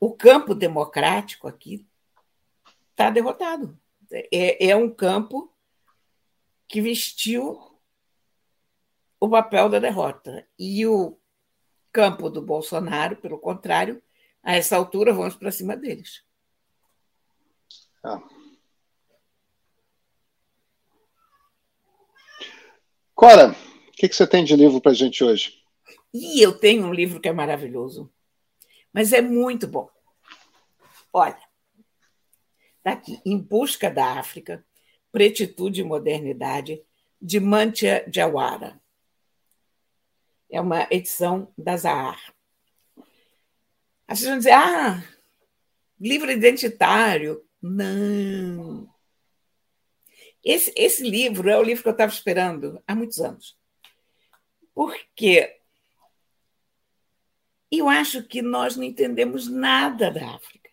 o 0.00 0.12
campo 0.12 0.54
democrático 0.54 1.46
aqui 1.46 1.86
está 2.90 3.10
derrotado. 3.10 3.78
É, 4.10 4.68
é 4.68 4.76
um 4.76 4.90
campo 4.90 5.52
que 6.68 6.80
vestiu 6.80 7.58
o 9.20 9.28
papel 9.28 9.68
da 9.68 9.78
derrota. 9.78 10.46
E 10.58 10.86
o 10.86 11.18
campo 11.92 12.28
do 12.28 12.42
Bolsonaro, 12.42 13.16
pelo 13.16 13.38
contrário, 13.38 14.02
a 14.42 14.54
essa 14.54 14.76
altura, 14.76 15.12
vamos 15.12 15.34
para 15.34 15.50
cima 15.50 15.76
deles. 15.76 16.24
Ah. 18.04 18.22
Cora, 23.14 23.52
o 23.88 23.92
que, 23.92 24.08
que 24.08 24.14
você 24.14 24.26
tem 24.26 24.44
de 24.44 24.54
livro 24.54 24.80
para 24.80 24.92
a 24.92 24.94
gente 24.94 25.24
hoje? 25.24 25.62
E 26.12 26.40
eu 26.40 26.56
tenho 26.58 26.86
um 26.86 26.92
livro 26.92 27.20
que 27.20 27.28
é 27.28 27.32
maravilhoso, 27.32 28.12
mas 28.92 29.12
é 29.12 29.20
muito 29.20 29.66
bom. 29.66 29.90
Olha, 31.12 31.40
está 32.76 32.92
aqui, 32.92 33.20
Em 33.24 33.38
Busca 33.38 33.90
da 33.90 34.18
África, 34.18 34.64
Pretitude 35.16 35.80
e 35.80 35.84
Modernidade, 35.84 36.84
de 37.18 37.40
Mantia 37.40 38.04
Jawara. 38.12 38.78
É 40.50 40.60
uma 40.60 40.86
edição 40.90 41.50
da 41.56 41.74
Zahar. 41.74 42.34
Vocês 44.06 44.28
vão 44.28 44.36
dizer, 44.36 44.52
ah, 44.52 45.02
livro 45.98 46.30
identitário. 46.30 47.42
Não. 47.62 48.92
Esse, 50.44 50.70
esse 50.76 51.02
livro 51.02 51.48
é 51.48 51.56
o 51.56 51.62
livro 51.62 51.82
que 51.82 51.88
eu 51.88 51.92
estava 51.92 52.12
esperando 52.12 52.78
há 52.86 52.94
muitos 52.94 53.18
anos. 53.18 53.58
Porque 54.74 55.58
eu 57.70 57.88
acho 57.88 58.22
que 58.22 58.42
nós 58.42 58.76
não 58.76 58.84
entendemos 58.84 59.48
nada 59.48 60.10
da 60.10 60.34
África. 60.34 60.68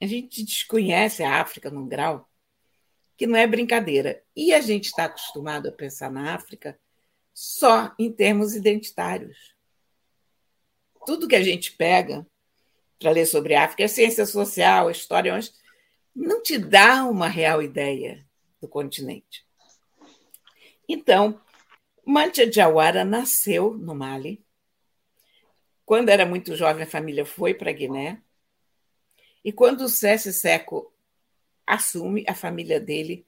A 0.00 0.06
gente 0.06 0.42
desconhece 0.42 1.22
a 1.22 1.42
África 1.42 1.68
num 1.68 1.86
grau 1.86 2.31
que 3.16 3.26
não 3.26 3.36
é 3.36 3.46
brincadeira. 3.46 4.22
E 4.34 4.52
a 4.52 4.60
gente 4.60 4.86
está 4.86 5.04
acostumado 5.04 5.68
a 5.68 5.72
pensar 5.72 6.10
na 6.10 6.34
África 6.34 6.78
só 7.32 7.94
em 7.98 8.12
termos 8.12 8.54
identitários. 8.54 9.54
Tudo 11.06 11.28
que 11.28 11.36
a 11.36 11.42
gente 11.42 11.72
pega 11.72 12.26
para 12.98 13.10
ler 13.10 13.26
sobre 13.26 13.54
a 13.54 13.64
África 13.64 13.82
é 13.82 13.88
ciência 13.88 14.24
social, 14.24 14.90
história, 14.90 15.32
mas 15.32 15.52
não 16.14 16.42
te 16.42 16.58
dá 16.58 17.04
uma 17.04 17.26
real 17.26 17.62
ideia 17.62 18.24
do 18.60 18.68
continente. 18.68 19.44
Então, 20.88 21.40
Mantia 22.04 22.50
Jawara 22.50 23.04
nasceu 23.04 23.74
no 23.74 23.94
Mali. 23.94 24.44
Quando 25.84 26.10
era 26.10 26.26
muito 26.26 26.54
jovem, 26.54 26.84
a 26.84 26.86
família 26.86 27.24
foi 27.24 27.54
para 27.54 27.70
a 27.70 27.72
Guiné 27.72 28.22
E 29.44 29.52
quando 29.52 29.82
o 29.82 29.88
César 29.88 30.32
Seco 30.32 30.91
assume, 31.74 32.24
a 32.28 32.34
família 32.34 32.78
dele 32.78 33.26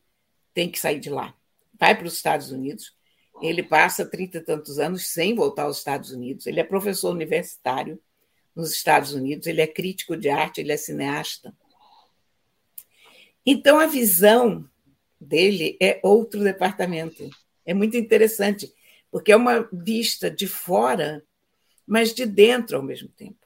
tem 0.52 0.70
que 0.70 0.78
sair 0.78 1.00
de 1.00 1.10
lá. 1.10 1.34
Vai 1.78 1.96
para 1.96 2.06
os 2.06 2.14
Estados 2.14 2.50
Unidos. 2.50 2.94
Ele 3.42 3.62
passa 3.62 4.06
trinta 4.06 4.38
e 4.38 4.40
tantos 4.40 4.78
anos 4.78 5.08
sem 5.08 5.34
voltar 5.34 5.64
aos 5.64 5.78
Estados 5.78 6.10
Unidos. 6.10 6.46
Ele 6.46 6.60
é 6.60 6.64
professor 6.64 7.10
universitário 7.10 8.00
nos 8.54 8.72
Estados 8.72 9.12
Unidos, 9.12 9.48
ele 9.48 9.60
é 9.60 9.66
crítico 9.66 10.16
de 10.16 10.28
arte, 10.28 10.60
ele 10.60 10.70
é 10.70 10.76
cineasta. 10.76 11.52
Então, 13.44 13.80
a 13.80 13.86
visão 13.86 14.68
dele 15.20 15.76
é 15.80 15.98
outro 16.04 16.42
departamento. 16.44 17.28
É 17.66 17.74
muito 17.74 17.96
interessante, 17.96 18.72
porque 19.10 19.32
é 19.32 19.36
uma 19.36 19.68
vista 19.72 20.30
de 20.30 20.46
fora, 20.46 21.24
mas 21.84 22.14
de 22.14 22.24
dentro 22.24 22.76
ao 22.76 22.82
mesmo 22.82 23.08
tempo. 23.08 23.44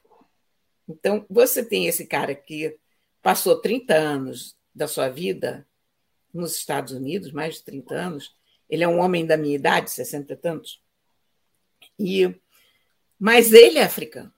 Então, 0.87 1.25
você 1.27 1.65
tem 1.65 1.87
esse 1.87 2.05
cara 2.05 2.35
que 2.35 2.77
passou 3.21 3.59
30 3.59 3.95
anos 3.95 4.58
da 4.73 4.87
sua 4.87 5.09
vida 5.09 5.67
nos 6.33 6.55
Estados 6.55 6.93
Unidos, 6.93 7.31
mais 7.31 7.55
de 7.55 7.63
30 7.63 7.95
anos. 7.95 8.35
Ele 8.69 8.83
é 8.83 8.87
um 8.87 8.99
homem 8.99 9.25
da 9.25 9.37
minha 9.37 9.55
idade, 9.55 9.91
60 9.91 10.33
e 10.33 10.35
tantos. 10.35 10.81
E, 11.97 12.33
mas 13.17 13.51
ele 13.51 13.79
é 13.79 13.83
africano. 13.83 14.33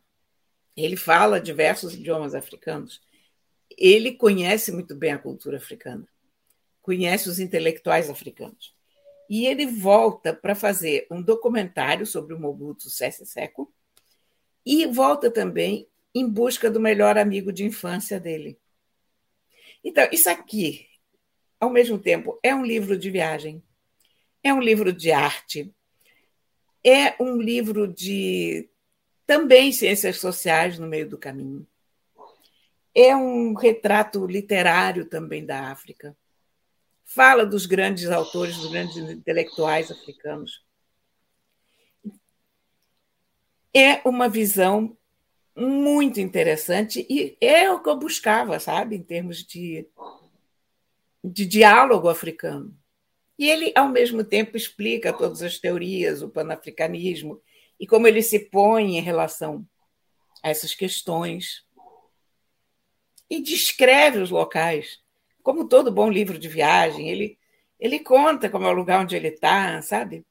Ele 0.76 0.96
fala 0.96 1.40
diversos 1.40 1.94
idiomas 1.94 2.34
africanos. 2.34 3.02
Ele 3.78 4.14
conhece 4.14 4.72
muito 4.72 4.96
bem 4.96 5.12
a 5.12 5.18
cultura 5.18 5.58
africana, 5.58 6.08
conhece 6.82 7.30
os 7.30 7.40
intelectuais 7.40 8.10
africanos. 8.10 8.76
E 9.30 9.46
ele 9.46 9.66
volta 9.66 10.34
para 10.34 10.56
fazer 10.56 11.08
um 11.10 11.22
documentário 11.22 12.06
sobre 12.06 12.34
o 12.34 12.40
Mobutu 12.40 12.90
Sese 12.90 13.26
Seko 13.26 13.74
e 14.66 14.86
volta 14.88 15.32
também 15.32 15.88
em 16.14 16.28
busca 16.28 16.70
do 16.70 16.80
melhor 16.80 17.18
amigo 17.18 17.52
de 17.52 17.64
infância 17.64 18.20
dele. 18.20 18.60
Então, 19.84 20.08
isso 20.12 20.30
aqui, 20.30 20.88
ao 21.60 21.70
mesmo 21.70 21.98
tempo, 21.98 22.40
é 22.44 22.54
um 22.54 22.66
livro 22.66 22.98
de 22.98 23.10
viagem, 23.10 23.64
é 24.44 24.54
um 24.54 24.62
livro 24.62 24.94
de 24.94 25.12
arte, 25.12 25.74
é 26.84 27.16
um 27.22 27.38
livro 27.38 27.88
de 27.88 28.70
também 29.26 29.72
ciências 29.72 30.20
sociais 30.20 30.78
no 30.78 30.88
meio 30.88 31.08
do 31.08 31.18
caminho. 31.18 31.66
É 32.94 33.16
um 33.16 33.54
retrato 33.54 34.26
literário 34.26 35.06
também 35.06 35.46
da 35.46 35.72
África. 35.72 36.16
Fala 37.06 37.46
dos 37.46 37.66
grandes 37.66 38.10
autores, 38.10 38.58
dos 38.58 38.70
grandes 38.70 38.98
intelectuais 38.98 39.92
africanos. 39.92 40.66
É 43.74 44.02
uma 44.08 44.28
visão 44.28 44.98
muito 45.56 46.20
interessante 46.20 47.06
e 47.10 47.38
é 47.42 47.70
o 47.72 47.82
que 47.82 47.90
eu 47.90 47.98
buscava, 47.98 48.60
sabe, 48.60 48.96
em 48.96 49.04
termos 49.04 49.44
de, 49.44 49.88
de 51.24 51.46
diálogo 51.46 52.10
africano. 52.10 52.78
E 53.38 53.50
ele, 53.50 53.72
ao 53.76 53.90
mesmo 53.90 54.24
tempo, 54.24 54.56
explica 54.56 55.12
todas 55.12 55.42
as 55.42 55.58
teorias, 55.58 56.22
o 56.22 56.30
panafricanismo, 56.30 57.42
e 57.80 57.88
como 57.88 58.08
ele 58.08 58.22
se 58.22 58.40
põe 58.40 58.98
em 58.98 59.02
relação 59.02 59.68
a 60.44 60.50
essas 60.50 60.76
questões. 60.76 61.66
E 63.30 63.42
descreve 63.42 64.20
os 64.20 64.30
locais, 64.30 65.00
como 65.42 65.68
todo 65.68 65.92
bom 65.92 66.10
livro 66.10 66.38
de 66.38 66.48
viagem, 66.48 67.10
ele, 67.10 67.40
ele 67.80 68.00
conta 68.00 68.50
como 68.50 68.66
é 68.66 68.70
o 68.70 68.76
lugar 68.76 69.02
onde 69.02 69.16
ele 69.16 69.30
está, 69.30 69.82
sabe? 69.82 70.24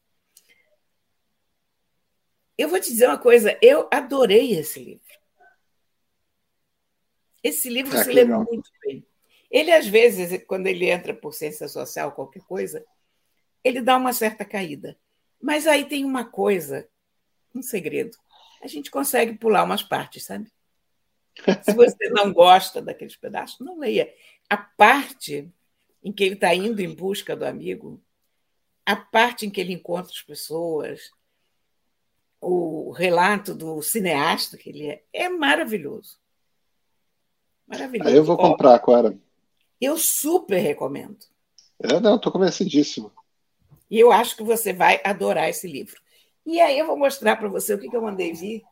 Eu 2.57 2.69
vou 2.69 2.79
te 2.79 2.91
dizer 2.91 3.09
uma 3.09 3.19
coisa, 3.19 3.59
eu 3.61 3.89
adorei 3.91 4.53
esse 4.53 4.79
livro. 4.79 5.10
Esse 7.42 7.68
livro 7.68 7.96
ah, 7.96 8.05
se 8.05 8.09
lê 8.09 8.22
legal. 8.24 8.44
muito 8.44 8.70
bem. 8.85 9.05
Ele, 9.50 9.72
às 9.72 9.87
vezes, 9.87 10.44
quando 10.46 10.66
ele 10.66 10.88
entra 10.88 11.12
por 11.12 11.35
ciência 11.35 11.66
social, 11.68 12.12
qualquer 12.12 12.42
coisa, 12.42 12.85
ele 13.64 13.81
dá 13.81 13.96
uma 13.96 14.12
certa 14.12 14.44
caída. 14.44 14.96
Mas 15.40 15.66
aí 15.66 15.85
tem 15.85 16.05
uma 16.05 16.24
coisa 16.24 16.88
um 17.55 17.62
segredo. 17.62 18.16
A 18.62 18.66
gente 18.66 18.90
consegue 18.90 19.37
pular 19.37 19.64
umas 19.64 19.83
partes, 19.83 20.24
sabe? 20.24 20.50
Se 21.62 21.72
você 21.72 22.11
não 22.11 22.33
gosta 22.33 22.83
daqueles 22.83 23.16
pedaços, 23.16 23.59
não 23.61 23.79
leia. 23.79 24.12
A 24.48 24.57
parte 24.57 25.50
em 26.03 26.12
que 26.12 26.24
ele 26.24 26.35
está 26.35 26.55
indo 26.55 26.81
em 26.81 26.94
busca 26.94 27.35
do 27.35 27.44
amigo, 27.44 28.00
a 28.85 28.96
parte 28.96 29.46
em 29.46 29.50
que 29.50 29.61
ele 29.61 29.72
encontra 29.72 30.12
as 30.12 30.22
pessoas, 30.22 31.11
o 32.40 32.90
relato 32.90 33.55
do 33.55 33.81
cineasta 33.83 34.57
que 34.57 34.70
ele 34.70 34.88
é, 34.88 35.05
é 35.12 35.29
maravilhoso. 35.29 36.20
Maravilhoso. 37.71 38.11
Aí 38.11 38.17
eu 38.17 38.25
vou 38.25 38.37
comprar 38.37 38.75
agora. 38.75 39.17
Eu 39.81 39.97
super 39.97 40.59
recomendo. 40.59 41.19
É, 41.83 42.01
não, 42.01 42.17
estou 42.17 42.33
convencidíssimo. 42.33 43.13
E 43.89 43.99
eu 43.99 44.11
acho 44.11 44.37
que 44.37 44.43
você 44.43 44.73
vai 44.73 45.01
adorar 45.05 45.49
esse 45.49 45.69
livro. 45.69 46.01
E 46.45 46.61
aí 46.61 46.79
eu 46.79 46.87
vou 46.87 46.99
mostrar 46.99 47.37
para 47.37 47.49
você 47.49 47.75
o 47.75 47.79
que, 47.79 47.89
que 47.89 47.97
eu 47.97 48.03
mandei 48.03 48.33
vir, 48.33 48.63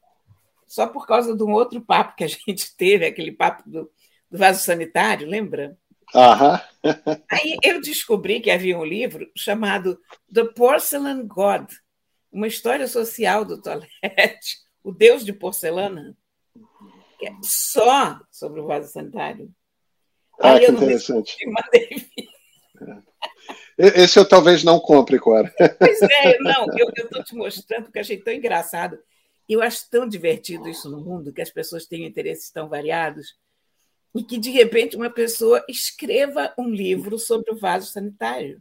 só 0.67 0.87
por 0.87 1.07
causa 1.07 1.35
de 1.37 1.43
um 1.43 1.53
outro 1.53 1.81
papo 1.81 2.17
que 2.17 2.25
a 2.25 2.27
gente 2.29 2.75
teve, 2.77 3.07
aquele 3.07 3.33
papo 3.33 3.63
do, 3.69 3.91
do 4.31 4.39
vaso 4.39 4.65
sanitário, 4.65 5.29
lembra? 5.29 5.79
Aham. 6.15 6.61
aí 7.31 7.57
eu 7.63 7.81
descobri 7.81 8.41
que 8.41 8.51
havia 8.51 8.79
um 8.79 8.85
livro 8.85 9.31
chamado 9.37 10.01
The 10.33 10.45
Porcelain 10.45 11.27
God, 11.27 11.71
uma 12.33 12.47
história 12.47 12.89
social 12.89 13.45
do 13.45 13.61
Toilette, 13.61 14.59
o 14.83 14.93
Deus 14.93 15.25
de 15.25 15.33
porcelana, 15.33 16.17
só 17.43 18.21
sobre 18.31 18.61
o 18.61 18.67
vaso 18.67 18.93
sanitário. 18.93 19.51
Ah, 20.41 20.53
aí 20.53 20.67
que 20.67 20.73
interessante. 20.73 21.37
É. 23.79 24.03
Esse 24.03 24.19
eu 24.19 24.29
talvez 24.29 24.65
não 24.65 24.79
compre, 24.79 25.19
Cora. 25.19 25.53
Pois 25.79 26.03
é, 26.03 26.39
não, 26.39 26.67
eu 26.77 26.89
estou 26.97 27.23
te 27.25 27.35
mostrando 27.35 27.85
porque 27.85 27.99
achei 27.99 28.19
tão 28.19 28.33
engraçado. 28.33 28.99
Eu 29.49 29.63
acho 29.63 29.89
tão 29.89 30.07
divertido 30.07 30.69
isso 30.69 30.91
no 30.91 31.01
mundo, 31.01 31.33
que 31.33 31.41
as 31.41 31.51
pessoas 31.51 31.87
têm 31.87 32.05
interesses 32.05 32.51
tão 32.51 32.69
variados, 32.69 33.37
e 34.15 34.23
que, 34.23 34.39
de 34.39 34.51
repente, 34.51 34.97
uma 34.97 35.11
pessoa 35.11 35.65
escreva 35.69 36.53
um 36.59 36.69
livro 36.69 37.19
sobre 37.19 37.53
o 37.53 37.57
vaso 37.57 37.91
sanitário. 37.91 38.61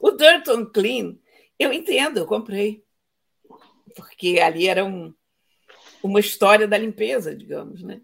O 0.00 0.10
Dirt 0.10 0.48
on 0.48 0.66
Clean, 0.66 1.16
eu 1.58 1.72
entendo, 1.72 2.18
eu 2.18 2.26
comprei. 2.26 2.82
Porque 3.94 4.40
ali 4.40 4.66
era 4.66 4.84
um, 4.84 5.14
uma 6.04 6.20
história 6.20 6.68
da 6.68 6.76
limpeza, 6.76 7.34
digamos, 7.34 7.82
né? 7.82 8.00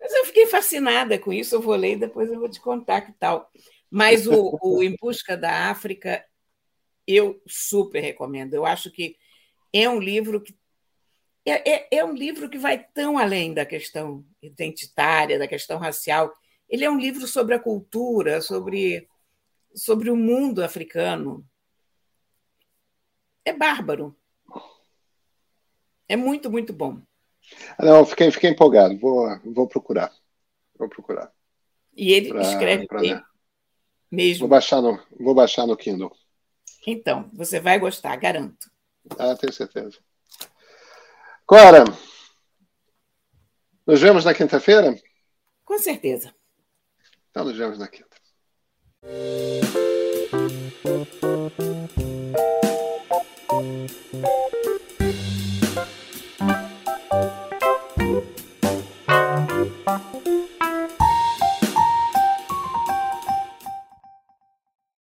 Mas 0.00 0.12
eu 0.14 0.24
fiquei 0.24 0.46
fascinada 0.46 1.18
com 1.18 1.30
isso, 1.30 1.54
eu 1.54 1.60
vou 1.60 1.74
ler 1.76 1.92
e 1.92 2.00
depois 2.00 2.30
eu 2.30 2.38
vou 2.38 2.48
te 2.48 2.58
contar 2.58 3.02
que 3.02 3.12
tal. 3.12 3.50
Mas 3.90 4.26
o, 4.26 4.58
o 4.62 4.82
Em 4.82 4.96
Busca 4.98 5.36
da 5.36 5.68
África, 5.70 6.24
eu 7.06 7.42
super 7.46 8.00
recomendo. 8.00 8.54
Eu 8.54 8.64
acho 8.64 8.90
que 8.90 9.16
é 9.72 9.88
um 9.88 10.00
livro 10.00 10.40
que 10.40 10.56
é, 11.44 11.70
é, 11.70 11.88
é, 11.98 12.04
um 12.04 12.14
livro 12.14 12.48
que 12.48 12.58
vai 12.58 12.82
tão 12.82 13.18
além 13.18 13.52
da 13.52 13.64
questão 13.64 14.24
identitária, 14.42 15.38
da 15.38 15.48
questão 15.48 15.78
racial. 15.78 16.32
Ele 16.68 16.84
é 16.84 16.90
um 16.90 16.98
livro 16.98 17.26
sobre 17.26 17.54
a 17.54 17.58
cultura, 17.58 18.40
sobre, 18.40 19.06
sobre 19.74 20.10
o 20.10 20.16
mundo 20.16 20.62
africano. 20.62 21.46
É 23.44 23.52
bárbaro. 23.52 24.16
É 26.06 26.16
muito, 26.16 26.50
muito 26.50 26.72
bom. 26.72 27.02
Não, 27.78 28.04
fiquei, 28.04 28.30
fiquei 28.30 28.50
empolgado. 28.50 28.98
Vou, 28.98 29.28
vou 29.44 29.68
procurar. 29.68 30.12
Vou 30.78 30.88
procurar. 30.88 31.32
E 31.96 32.12
ele 32.12 32.28
pra, 32.28 32.42
escreve 32.42 32.86
pra 32.86 33.00
bem. 33.00 33.20
Mesmo. 34.10 34.40
Vou 34.40 34.48
baixar 34.48 34.80
no, 34.80 35.00
vou 35.18 35.34
baixar 35.34 35.66
no 35.66 35.76
Kindle. 35.76 36.12
Então, 36.86 37.30
você 37.32 37.60
vai 37.60 37.78
gostar, 37.78 38.16
garanto. 38.16 38.70
Ah, 39.18 39.36
tenho 39.36 39.52
certeza. 39.52 39.98
Cora, 41.44 41.84
nos 43.86 44.00
vemos 44.00 44.24
na 44.24 44.34
quinta-feira? 44.34 44.96
Com 45.64 45.78
certeza. 45.78 46.34
Então, 47.30 47.44
nos 47.44 47.56
vemos 47.56 47.78
na 47.78 47.88
quinta. 47.88 48.08
You. 53.60 54.37